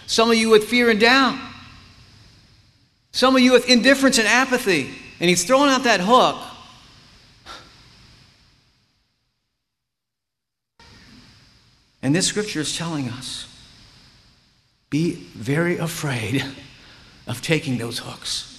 some 0.05 0.29
of 0.29 0.37
you 0.37 0.49
with 0.49 0.65
fear 0.65 0.89
and 0.89 0.99
doubt, 0.99 1.39
some 3.11 3.35
of 3.35 3.41
you 3.41 3.53
with 3.53 3.69
indifference 3.69 4.17
and 4.17 4.27
apathy. 4.27 4.93
And 5.19 5.29
he's 5.29 5.45
throwing 5.45 5.69
out 5.69 5.83
that 5.83 6.01
hook 6.01 6.37
And 12.07 12.15
this 12.15 12.27
scripture 12.27 12.61
is 12.61 12.77
telling 12.77 13.09
us 13.09 13.53
be 14.89 15.15
very 15.15 15.77
afraid 15.77 16.45
of 17.27 17.41
taking 17.41 17.77
those 17.77 17.99
hooks. 17.99 18.56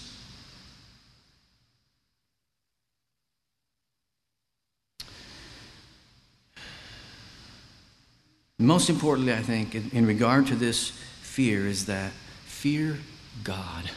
Most 8.58 8.90
importantly, 8.90 9.32
I 9.32 9.42
think, 9.42 9.74
in, 9.74 9.90
in, 9.92 10.06
regard 10.06 10.48
to 10.48 10.56
this 10.56 10.90
fear, 11.22 11.66
is 11.66 11.86
that 11.86 12.10
fear 12.44 12.98
God. 13.44 13.90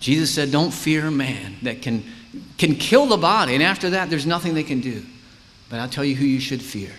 Jesus 0.00 0.30
said, 0.30 0.50
Don't 0.50 0.72
fear 0.72 1.10
man 1.10 1.56
that 1.62 1.82
can, 1.82 2.04
can 2.56 2.74
kill 2.74 3.06
the 3.06 3.16
body, 3.16 3.54
and 3.54 3.62
after 3.62 3.90
that, 3.90 4.08
there's 4.08 4.26
nothing 4.26 4.54
they 4.54 4.62
can 4.62 4.80
do. 4.80 5.04
But 5.68 5.80
I'll 5.80 5.88
tell 5.88 6.04
you 6.04 6.14
who 6.14 6.24
you 6.24 6.40
should 6.40 6.62
fear 6.62 6.92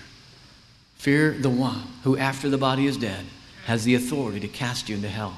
Fear 0.98 1.34
the 1.34 1.50
one 1.50 1.84
who, 2.04 2.18
after 2.18 2.50
the 2.50 2.58
body 2.58 2.88
is 2.88 2.98
dead, 2.98 3.24
has 3.66 3.84
the 3.84 3.96
authority 3.96 4.40
to 4.40 4.48
cast 4.48 4.90
you 4.90 4.96
into 4.96 5.08
hell. 5.08 5.38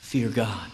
Fear 0.00 0.28
God. 0.30 0.70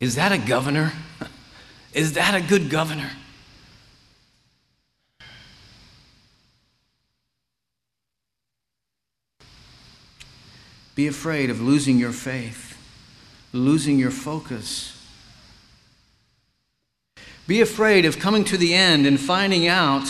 Is 0.00 0.14
that 0.14 0.32
a 0.32 0.38
governor? 0.38 0.92
Is 1.92 2.14
that 2.14 2.34
a 2.34 2.40
good 2.40 2.70
governor? 2.70 3.10
Be 10.98 11.06
afraid 11.06 11.48
of 11.48 11.60
losing 11.60 11.96
your 11.96 12.10
faith, 12.10 12.76
losing 13.52 14.00
your 14.00 14.10
focus. 14.10 15.00
Be 17.46 17.60
afraid 17.60 18.04
of 18.04 18.18
coming 18.18 18.42
to 18.46 18.56
the 18.56 18.74
end 18.74 19.06
and 19.06 19.20
finding 19.20 19.68
out 19.68 20.08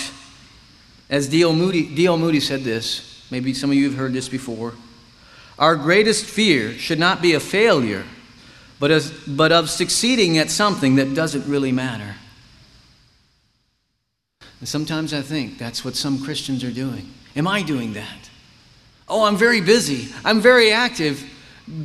as 1.10 1.28
D.L. 1.28 1.52
Moody. 1.52 1.88
Moody 2.16 2.40
said 2.40 2.62
this, 2.62 3.26
maybe 3.30 3.52
some 3.52 3.68
of 3.68 3.76
you 3.76 3.84
have 3.90 3.98
heard 3.98 4.14
this 4.14 4.30
before. 4.30 4.72
Our 5.58 5.76
greatest 5.76 6.24
fear 6.24 6.72
should 6.72 6.98
not 6.98 7.20
be 7.20 7.34
a 7.34 7.40
failure, 7.40 8.06
but, 8.80 8.90
as, 8.90 9.10
but 9.10 9.52
of 9.52 9.68
succeeding 9.68 10.38
at 10.38 10.48
something 10.50 10.94
that 10.94 11.12
doesn't 11.12 11.46
really 11.46 11.70
matter. 11.70 12.14
And 14.60 14.66
sometimes 14.66 15.12
I 15.12 15.20
think 15.20 15.58
that's 15.58 15.84
what 15.84 15.96
some 15.96 16.24
Christians 16.24 16.64
are 16.64 16.72
doing. 16.72 17.12
Am 17.36 17.46
I 17.46 17.60
doing 17.60 17.92
that? 17.92 18.27
Oh, 19.08 19.24
I'm 19.24 19.36
very 19.36 19.60
busy. 19.60 20.12
I'm 20.24 20.40
very 20.40 20.70
active, 20.70 21.24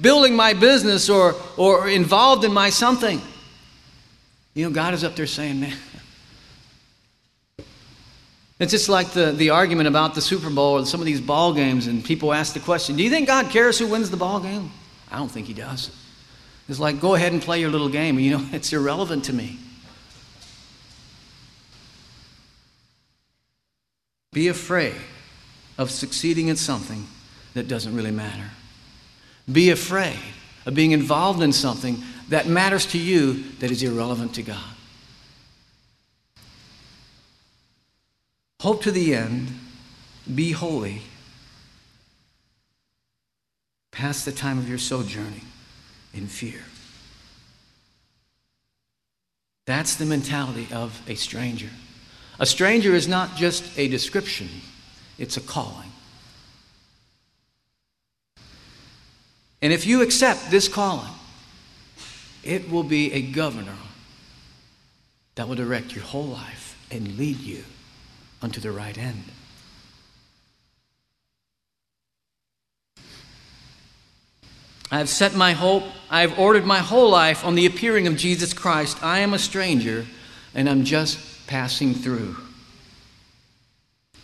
building 0.01 0.35
my 0.35 0.53
business 0.53 1.09
or, 1.09 1.35
or 1.55 1.87
involved 1.87 2.43
in 2.43 2.53
my 2.53 2.69
something. 2.69 3.21
You 4.53 4.65
know, 4.65 4.71
God 4.71 4.93
is 4.93 5.03
up 5.03 5.15
there 5.15 5.25
saying, 5.25 5.59
man, 5.61 5.77
it's 8.59 8.71
just 8.71 8.89
like 8.89 9.11
the, 9.11 9.31
the 9.31 9.51
argument 9.51 9.87
about 9.87 10.15
the 10.15 10.21
Super 10.21 10.49
Bowl 10.49 10.79
or 10.79 10.85
some 10.85 10.99
of 10.99 11.05
these 11.05 11.21
ball 11.21 11.53
games, 11.53 11.87
and 11.87 12.03
people 12.03 12.33
ask 12.33 12.53
the 12.53 12.59
question, 12.59 12.95
Do 12.95 13.03
you 13.03 13.09
think 13.09 13.27
God 13.27 13.49
cares 13.49 13.79
who 13.79 13.87
wins 13.87 14.09
the 14.09 14.17
ball 14.17 14.39
game? 14.39 14.71
I 15.09 15.17
don't 15.17 15.29
think 15.29 15.47
He 15.47 15.53
does. 15.53 15.91
It's 16.69 16.79
like, 16.79 16.99
go 16.99 17.15
ahead 17.15 17.33
and 17.33 17.41
play 17.41 17.59
your 17.59 17.69
little 17.69 17.89
game. 17.89 18.19
You 18.19 18.37
know, 18.37 18.45
it's 18.51 18.71
irrelevant 18.73 19.25
to 19.25 19.33
me. 19.33 19.59
Be 24.33 24.47
afraid 24.49 24.95
of 25.77 25.91
succeeding 25.91 26.49
at 26.49 26.57
something 26.57 27.07
that 27.53 27.67
doesn't 27.67 27.95
really 27.95 28.11
matter. 28.11 28.49
Be 29.51 29.69
afraid 29.69 30.19
of 30.65 30.73
being 30.73 30.91
involved 30.91 31.41
in 31.41 31.51
something 31.51 32.03
that 32.29 32.47
matters 32.47 32.85
to 32.87 32.97
you 32.97 33.43
that 33.59 33.71
is 33.71 33.83
irrelevant 33.83 34.33
to 34.35 34.43
God. 34.43 34.63
Hope 38.61 38.81
to 38.83 38.91
the 38.91 39.13
end, 39.13 39.49
be 40.33 40.51
holy. 40.51 41.01
Pass 43.91 44.23
the 44.23 44.31
time 44.31 44.57
of 44.57 44.69
your 44.69 44.77
sojourning 44.77 45.45
in 46.13 46.27
fear. 46.27 46.61
That's 49.65 49.95
the 49.95 50.05
mentality 50.05 50.67
of 50.71 51.01
a 51.07 51.15
stranger. 51.15 51.69
A 52.39 52.45
stranger 52.45 52.95
is 52.95 53.07
not 53.07 53.35
just 53.35 53.77
a 53.77 53.87
description, 53.87 54.49
it's 55.17 55.37
a 55.37 55.41
calling. 55.41 55.91
And 59.61 59.71
if 59.71 59.85
you 59.85 60.01
accept 60.01 60.51
this 60.51 60.67
calling, 60.67 61.13
it 62.43 62.69
will 62.69 62.83
be 62.83 63.13
a 63.13 63.21
governor 63.21 63.77
that 65.35 65.47
will 65.47 65.55
direct 65.55 65.95
your 65.95 66.03
whole 66.03 66.25
life 66.25 66.77
and 66.91 67.17
lead 67.17 67.39
you 67.39 67.63
unto 68.41 68.59
the 68.59 68.71
right 68.71 68.97
end. 68.97 69.23
I 74.91 74.97
have 74.99 75.09
set 75.09 75.33
my 75.33 75.53
hope, 75.53 75.85
I 76.09 76.21
have 76.21 76.37
ordered 76.37 76.65
my 76.65 76.77
whole 76.79 77.09
life 77.09 77.43
on 77.43 77.55
the 77.55 77.65
appearing 77.65 78.05
of 78.05 78.15
Jesus 78.15 78.53
Christ. 78.53 79.01
I 79.01 79.19
am 79.19 79.33
a 79.33 79.39
stranger 79.39 80.05
and 80.53 80.69
I'm 80.69 80.83
just 80.83 81.47
passing 81.47 81.95
through. 81.95 82.35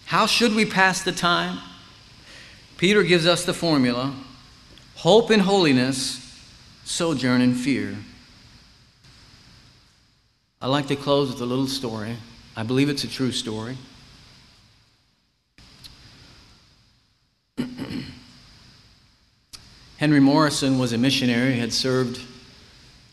How 0.10 0.26
should 0.26 0.56
we 0.56 0.66
pass 0.66 1.04
the 1.04 1.12
time? 1.12 1.60
Peter 2.78 3.04
gives 3.04 3.28
us 3.28 3.46
the 3.46 3.54
formula 3.54 4.16
hope 4.96 5.30
in 5.30 5.42
holiness, 5.42 6.36
sojourn 6.84 7.42
in 7.42 7.54
fear. 7.54 7.96
I'd 10.60 10.66
like 10.66 10.88
to 10.88 10.96
close 10.96 11.32
with 11.32 11.40
a 11.42 11.46
little 11.46 11.68
story. 11.68 12.16
I 12.56 12.64
believe 12.64 12.90
it's 12.90 13.04
a 13.04 13.08
true 13.08 13.32
story. 13.32 13.78
Henry 19.98 20.20
Morrison 20.20 20.80
was 20.80 20.92
a 20.92 20.98
missionary, 20.98 21.54
had 21.60 21.72
served 21.72 22.20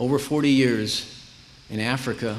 over 0.00 0.18
40 0.18 0.48
years 0.48 1.22
in 1.68 1.78
Africa. 1.78 2.38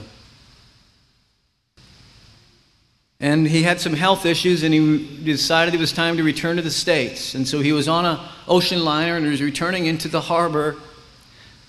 And 3.19 3.47
he 3.47 3.63
had 3.63 3.81
some 3.81 3.93
health 3.93 4.25
issues 4.25 4.61
and 4.63 4.73
he 4.73 5.23
decided 5.23 5.73
it 5.73 5.79
was 5.79 5.91
time 5.91 6.17
to 6.17 6.23
return 6.23 6.57
to 6.57 6.61
the 6.61 6.69
States. 6.69 7.33
And 7.33 7.47
so 7.47 7.61
he 7.61 7.71
was 7.71 7.87
on 7.87 8.05
an 8.05 8.19
ocean 8.47 8.85
liner 8.85 9.15
and 9.15 9.25
he 9.25 9.31
was 9.31 9.41
returning 9.41 9.87
into 9.87 10.07
the 10.07 10.21
harbor 10.21 10.75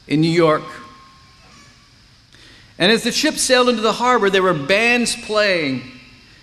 in 0.07 0.21
New 0.21 0.31
York. 0.31 0.65
And 2.79 2.93
as 2.93 3.03
the 3.03 3.13
ship 3.13 3.37
sailed 3.37 3.69
into 3.69 3.81
the 3.81 3.95
harbor, 3.95 4.29
there 4.29 4.43
were 4.43 4.55
bands 4.55 5.17
playing 5.17 5.83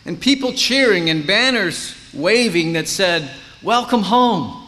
and 0.06 0.20
people 0.20 0.54
cheering 0.54 1.10
and 1.10 1.26
banners 1.26 1.96
waving 2.14 2.74
that 2.74 2.88
said, 2.88 3.30
Welcome 3.62 4.04
home. 4.04 4.64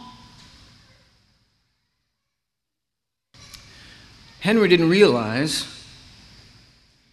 Henry 4.39 4.67
didn't 4.69 4.89
realize 4.89 5.76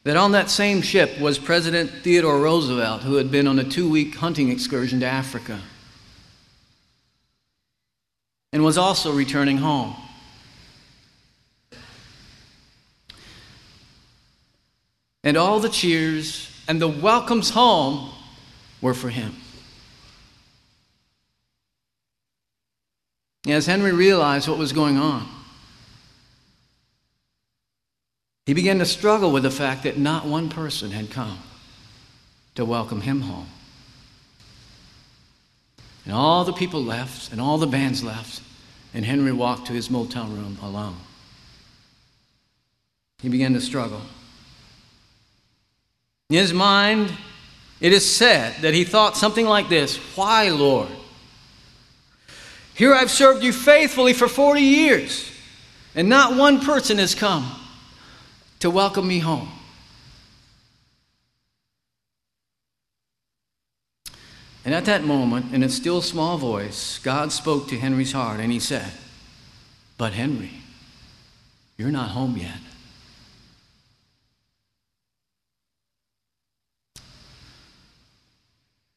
that 0.04 0.16
on 0.16 0.32
that 0.32 0.50
same 0.50 0.82
ship 0.82 1.18
was 1.18 1.38
President 1.38 1.90
Theodore 2.02 2.38
Roosevelt, 2.38 3.02
who 3.02 3.14
had 3.14 3.30
been 3.30 3.46
on 3.46 3.58
a 3.58 3.64
two 3.64 3.88
week 3.88 4.14
hunting 4.14 4.50
excursion 4.50 5.00
to 5.00 5.06
Africa 5.06 5.60
and 8.52 8.62
was 8.62 8.78
also 8.78 9.12
returning 9.12 9.56
home. 9.56 9.96
And 15.24 15.38
all 15.38 15.58
the 15.58 15.70
cheers 15.70 16.50
and 16.68 16.80
the 16.80 16.86
welcomes 16.86 17.50
home 17.50 18.10
were 18.82 18.94
for 18.94 19.08
him. 19.08 19.34
As 23.46 23.66
Henry 23.66 23.92
realized 23.92 24.48
what 24.48 24.58
was 24.58 24.72
going 24.72 24.98
on, 24.98 25.26
He 28.46 28.52
began 28.52 28.78
to 28.78 28.84
struggle 28.84 29.30
with 29.30 29.42
the 29.42 29.50
fact 29.50 29.84
that 29.84 29.98
not 29.98 30.26
one 30.26 30.48
person 30.48 30.90
had 30.90 31.10
come 31.10 31.38
to 32.54 32.64
welcome 32.64 33.00
him 33.00 33.22
home. 33.22 33.48
And 36.04 36.12
all 36.12 36.44
the 36.44 36.52
people 36.52 36.82
left, 36.82 37.32
and 37.32 37.40
all 37.40 37.56
the 37.56 37.66
bands 37.66 38.04
left, 38.04 38.42
and 38.92 39.06
Henry 39.06 39.32
walked 39.32 39.66
to 39.68 39.72
his 39.72 39.90
motel 39.90 40.26
room 40.26 40.58
alone. 40.62 40.96
He 43.22 43.30
began 43.30 43.54
to 43.54 43.60
struggle. 43.60 44.02
In 46.28 46.36
his 46.36 46.52
mind, 46.52 47.10
it 47.80 47.94
is 47.94 48.14
said 48.14 48.60
that 48.60 48.74
he 48.74 48.84
thought 48.84 49.16
something 49.16 49.46
like 49.46 49.70
this 49.70 49.96
Why, 50.16 50.50
Lord? 50.50 50.90
Here 52.74 52.94
I've 52.94 53.10
served 53.10 53.42
you 53.42 53.52
faithfully 53.52 54.12
for 54.12 54.28
40 54.28 54.60
years, 54.60 55.30
and 55.94 56.10
not 56.10 56.36
one 56.36 56.60
person 56.60 56.98
has 56.98 57.14
come 57.14 57.50
to 58.64 58.70
welcome 58.70 59.06
me 59.06 59.18
home. 59.18 59.50
And 64.64 64.74
at 64.74 64.86
that 64.86 65.04
moment, 65.04 65.52
in 65.52 65.62
a 65.62 65.68
still 65.68 66.00
small 66.00 66.38
voice, 66.38 66.98
God 67.00 67.30
spoke 67.30 67.68
to 67.68 67.78
Henry's 67.78 68.12
heart 68.12 68.40
and 68.40 68.50
he 68.50 68.58
said, 68.58 68.90
But 69.98 70.14
Henry, 70.14 70.50
you're 71.76 71.90
not 71.90 72.12
home 72.12 72.38
yet. 72.38 72.56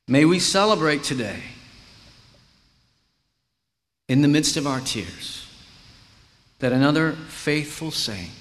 May 0.07 0.23
we 0.23 0.39
celebrate 0.39 1.03
today, 1.03 1.43
in 4.07 4.21
the 4.21 4.29
midst 4.29 4.55
of 4.55 4.65
our 4.65 4.79
tears, 4.79 5.45
that 6.59 6.71
another 6.71 7.11
faithful 7.11 7.91
saint 7.91 8.31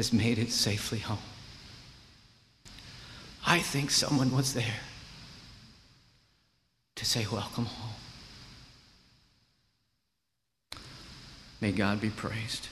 has 0.00 0.14
made 0.14 0.38
it 0.38 0.50
safely 0.50 0.98
home. 0.98 1.18
I 3.46 3.58
think 3.58 3.90
someone 3.90 4.34
was 4.34 4.54
there 4.54 4.80
to 6.96 7.04
say, 7.04 7.26
Welcome 7.30 7.66
home. 7.66 8.00
May 11.60 11.72
God 11.72 12.00
be 12.00 12.08
praised. 12.08 12.68